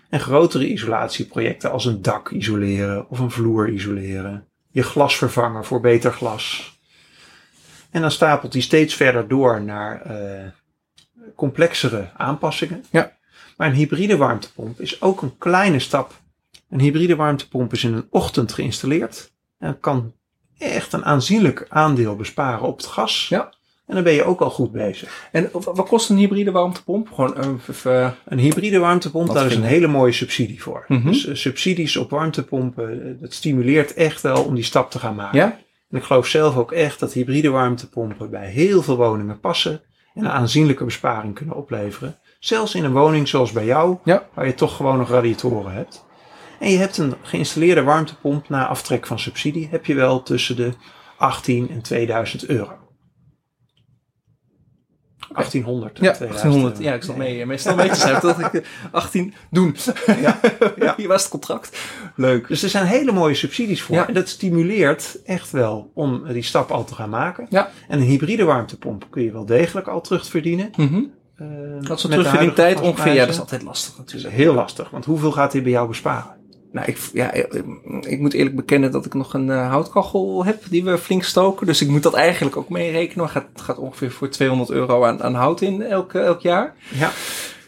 [0.10, 4.48] En grotere isolatieprojecten als een dak isoleren of een vloer isoleren.
[4.72, 6.78] Je glas vervangen voor beter glas.
[7.92, 10.48] En dan stapelt die steeds verder door naar eh,
[11.36, 12.84] complexere aanpassingen.
[12.92, 13.12] Ja.
[13.58, 16.14] Maar een hybride warmtepomp is ook een kleine stap.
[16.70, 19.32] Een hybride warmtepomp is in een ochtend geïnstalleerd.
[19.60, 20.14] En kan
[20.58, 23.28] echt een aanzienlijk aandeel besparen op het gas.
[23.30, 23.54] Ja.
[23.86, 25.28] En dan ben je ook al goed bezig.
[25.32, 27.12] En wa- wat kost een hybride warmtepomp?
[27.12, 30.86] Gewoon een even, Een hybride warmtepomp, daar is een hele mooie subsidie voor.
[30.88, 31.08] Mhm.
[31.08, 35.16] Dus eh, subsidies op warmtepompen, eh, dat stimuleert echt wel om die stap te gaan
[35.16, 35.40] maken.
[35.40, 35.60] ja?
[35.90, 39.82] En ik geloof zelf ook echt dat hybride warmtepompen bij heel veel woningen passen
[40.14, 42.18] en een aanzienlijke besparing kunnen opleveren.
[42.40, 44.24] Zelfs in een woning zoals bij jou, Ja.
[44.34, 46.06] waar je toch gewoon nog radiatoren hebt.
[46.60, 50.74] En je hebt een geïnstalleerde warmtepomp na aftrek van subsidie, heb je wel tussen de
[51.18, 52.72] 18 en 2000 euro.
[55.36, 56.80] 1800 en Ja, 2000 1800.
[56.80, 56.90] euro.
[56.90, 57.36] Ja, ik Nee.
[57.38, 58.20] mee, meestal mee te zijn.
[58.22, 58.62] Dat ik eh,
[58.92, 59.76] 18 doen.
[60.22, 60.40] Ja,
[60.76, 60.94] ja.
[60.98, 61.78] Hier was het contract.
[62.16, 62.48] Leuk.
[62.48, 63.96] Dus er zijn hele mooie subsidies voor.
[63.96, 64.08] Ja.
[64.08, 67.46] En dat stimuleert echt wel om die stap al te gaan maken.
[67.50, 67.70] Ja.
[67.88, 70.70] En een hybride warmtepomp kun je wel degelijk al terugverdienen.
[70.76, 71.02] Mhm.
[71.42, 73.14] Uh, Wat is terug in die tijd ongeveer?
[73.14, 74.36] Ja, dat is altijd lastig Dat is natuurlijk.
[74.44, 76.32] heel lastig, want hoeveel gaat hij bij jou besparen?
[76.74, 77.32] Nou, ik, ja,
[78.02, 81.66] ik, moet eerlijk bekennen dat ik nog een eh, houtkachel heb die we flink stoken.
[81.66, 83.26] Dus ik moet dat eigenlijk ook meerekenen.
[83.26, 86.76] Het gaat, gaat ongeveer voor 200 euro aan, aan hout in elk, elk jaar.
[86.94, 87.12] Ja.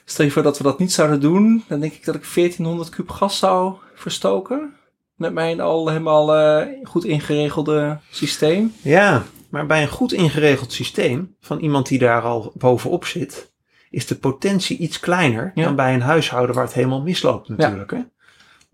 [0.06, 2.90] Stel je voor dat we dat niet zouden doen, dan denk ik dat ik 1400
[2.90, 4.74] kub gas zou verstoken.
[5.16, 8.74] Met mijn al helemaal eh, goed ingeregelde systeem.
[8.82, 13.52] Ja, maar bij een goed ingeregeld systeem van iemand die daar al bovenop zit,
[13.90, 15.64] is de potentie iets kleiner Ja.
[15.64, 17.92] dan bij een huishouden waar het helemaal misloopt natuurlijk.
[17.92, 18.00] Hè?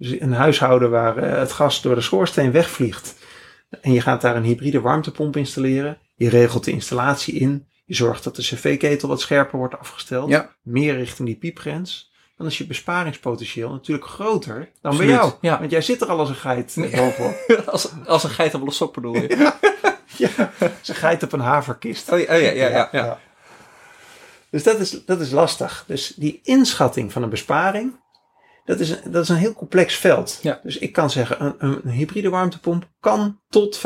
[0.02, 3.16] Dus een huishouden waar eh, het gas door de schoorsteen wegvliegt
[3.82, 8.24] en je gaat daar een hybride warmtepomp installeren, je regelt de installatie in, je zorgt
[8.24, 10.56] dat de cv-ketel wat scherper wordt afgesteld, Ja.
[10.64, 12.12] meer richting die piepgrens.
[12.38, 15.32] Dan is je besparingspotentieel natuurlijk groter dan bij Absoluut, jou.
[15.42, 15.60] ja.
[15.60, 16.90] Want jij zit er al als een geit Nee.
[16.96, 17.36] bovenop.
[17.66, 19.36] als, als een geitenwolle sok bedoel je?
[20.18, 22.12] Ja, als een geit op een haverkist.
[22.12, 23.20] Oh, ja, oh ja, ja, ja, ja.
[24.50, 25.84] Dus dat is, dat is lastig.
[25.88, 28.00] Dus die inschatting van een besparing,
[28.66, 30.40] dat is, een, dat is een heel complex veld.
[30.42, 30.60] Ja.
[30.64, 33.82] Dus ik kan zeggen, een, een hybride warmtepomp kan tot 50%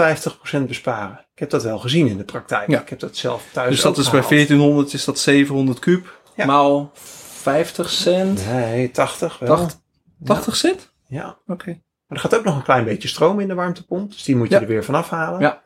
[0.68, 1.20] besparen.
[1.34, 2.70] Ik heb dat wel gezien in de praktijk.
[2.70, 2.82] Ja.
[2.82, 4.30] Ik heb dat zelf thuis Dus dat ook is bij gehaald.
[4.48, 6.22] 1400 is dat 700 kuub.
[6.36, 6.46] Ja.
[6.46, 8.46] Maal 50 cent.
[8.46, 9.56] Nee, 80 wel.
[9.58, 9.80] 80,
[10.24, 10.92] 80 cent?
[11.08, 11.38] Ja.
[11.48, 11.70] Oké.
[12.08, 14.12] Maar er gaat ook nog een klein beetje stroom in de warmtepomp.
[14.12, 14.62] Dus die moet je Ja.
[14.62, 15.40] er weer vanaf halen.
[15.40, 15.64] Ja.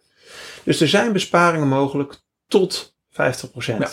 [0.63, 3.77] Dus er zijn besparingen mogelijk tot 50%.
[3.79, 3.89] Ja.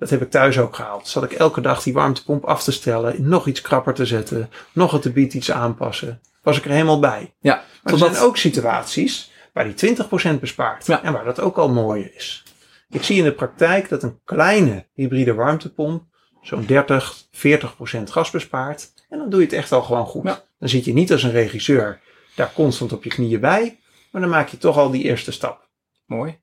[0.00, 1.08] Dat heb ik thuis ook gehaald.
[1.08, 3.28] Zat ik elke dag die warmtepomp af te stellen.
[3.28, 4.50] Nog iets krapper te zetten.
[4.72, 6.20] Nog het gebied iets aanpassen.
[6.42, 7.34] Was ik er helemaal bij.
[7.40, 9.96] Ja, Maar er zijn ook situaties waar die
[10.36, 10.86] 20% bespaart.
[10.86, 11.02] Ja.
[11.02, 12.42] En waar dat ook al mooi is.
[12.90, 16.02] Ik zie in de praktijk dat een kleine hybride warmtepomp
[16.42, 18.92] zo'n 30, 40% gas bespaart.
[19.08, 20.24] En dan doe je het echt al gewoon goed.
[20.24, 20.42] Ja.
[20.58, 22.00] Dan zit je niet als een regisseur
[22.34, 23.78] daar constant op je knieën bij.
[24.10, 25.68] Maar dan maak je toch al die eerste stap.
[26.06, 26.38] Mooi.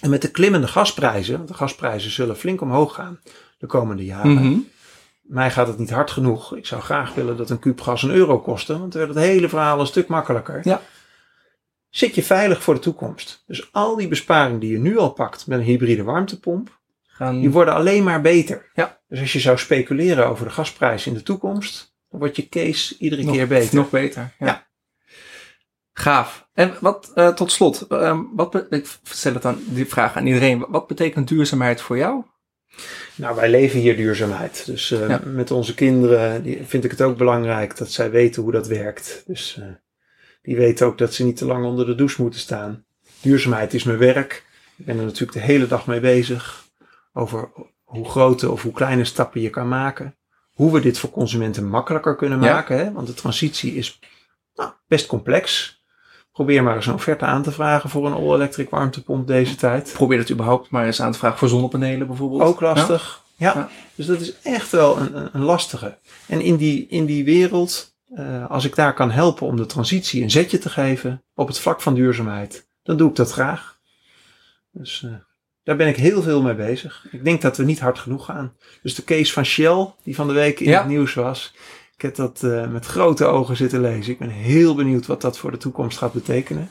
[0.00, 3.20] En met de klimmende gasprijzen, want de gasprijzen zullen flink omhoog gaan
[3.58, 4.32] de komende jaren.
[4.32, 4.58] Mhm.
[5.22, 6.56] Mij gaat het niet hard genoeg.
[6.56, 9.24] Ik zou graag willen dat een kuub gas een euro kostte, want dan werd het
[9.24, 10.60] hele verhaal een stuk makkelijker.
[10.62, 10.80] Ja.
[11.88, 13.42] Zit je veilig voor de toekomst.
[13.46, 17.40] Dus al die besparingen die je nu al pakt met een hybride warmtepomp, Gaan...
[17.40, 18.70] die worden alleen maar beter.
[18.74, 18.98] Ja.
[19.08, 22.96] Dus als je zou speculeren over de gasprijs in de toekomst, dan wordt je case
[22.98, 23.74] iedere nog, keer beter.
[23.74, 24.34] Nog beter.
[24.38, 24.46] Ja.
[24.46, 24.65] Ja.
[25.98, 26.48] Gaaf.
[26.54, 30.66] En wat eh, tot slot, ehm, wat ik stel het dan die vraag aan iedereen.
[30.68, 32.24] Wat betekent duurzaamheid voor jou?
[33.14, 34.66] Nou, wij leven hier duurzaamheid.
[34.66, 35.20] Dus eh, Ja.
[35.24, 39.22] met onze kinderen die, vind ik het ook belangrijk dat zij weten hoe dat werkt.
[39.26, 39.66] Dus eh,
[40.42, 42.84] die weten ook dat ze niet te lang onder de douche moeten staan.
[43.20, 44.44] Duurzaamheid is mijn werk.
[44.76, 46.64] Ik ben er natuurlijk de hele dag mee bezig.
[47.12, 47.48] Over
[47.84, 50.16] hoe grote of hoe kleine stappen je kan maken.
[50.52, 52.52] Hoe we dit voor consumenten makkelijker kunnen Ja.
[52.52, 52.78] maken.
[52.78, 52.92] Hè?
[52.92, 53.98] Want de transitie is
[54.54, 55.74] nou, best complex.
[56.36, 59.92] Probeer maar eens een offerte aan te vragen voor een all-electric warmtepomp deze tijd.
[59.92, 62.42] Probeer het überhaupt maar eens aan te vragen voor zonnepanelen bijvoorbeeld.
[62.42, 63.22] Ook lastig.
[63.36, 63.52] Ja.
[63.54, 63.68] Ja.
[63.94, 65.98] dus dat is echt wel een, een, lastige.
[66.26, 70.22] En in die, in die wereld, eh, als ik daar kan helpen om de transitie
[70.22, 73.78] een zetje te geven op het vlak van duurzaamheid, dan doe ik dat graag.
[74.70, 75.10] Dus eh,
[75.62, 77.06] daar ben ik heel veel mee bezig.
[77.10, 78.52] Ik denk dat we niet hard genoeg gaan.
[78.82, 80.78] Dus de case van Shell, die van de week in Ja.
[80.78, 81.54] het nieuws was,
[81.96, 84.12] ik heb dat eh, met grote ogen zitten lezen.
[84.12, 86.70] Ik ben heel benieuwd wat dat voor de toekomst gaat betekenen.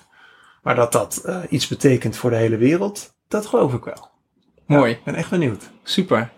[0.64, 4.10] Maar dat dat eh, iets betekent voor de hele wereld, dat geloof ik wel.
[4.66, 4.90] Mooi.
[4.90, 5.70] Ja, ik ben echt benieuwd.
[5.84, 6.32] Super.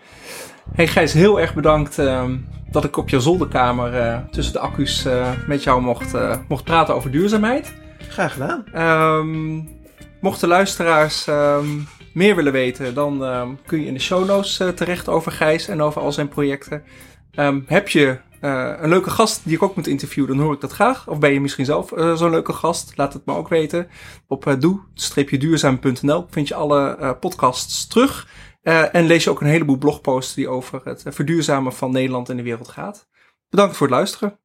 [0.71, 2.37] Hey Gijs, heel erg bedankt ehm,
[2.71, 5.07] dat ik op je zolderkamer eh, tussen de accu's
[5.47, 6.13] met jou mocht,
[6.47, 7.73] mocht praten over duurzaamheid.
[7.97, 8.65] Graag gedaan.
[8.73, 9.61] Ehm,
[10.21, 11.67] mochten luisteraars ehm,
[12.13, 16.01] meer willen weten, dan kun je in de show notes terecht over Gijs en over
[16.01, 16.83] al zijn projecten.
[17.65, 20.71] Heb je eh, een leuke gast die ik ook moet interviewen, dan hoor ik dat
[20.71, 21.07] graag.
[21.07, 22.93] Of ben je misschien zelf eh, zo'n leuke gast?
[22.95, 23.87] Laat het me ook weten.
[24.27, 28.27] Op uh, doe-duurzaam.nl vind je alle eh, podcasts terug.
[28.67, 32.29] Eh, en lees je ook een heleboel blogposts die over het eh, verduurzamen van Nederland
[32.29, 33.07] en de wereld gaat.
[33.49, 34.39] Bedankt voor het luisteren.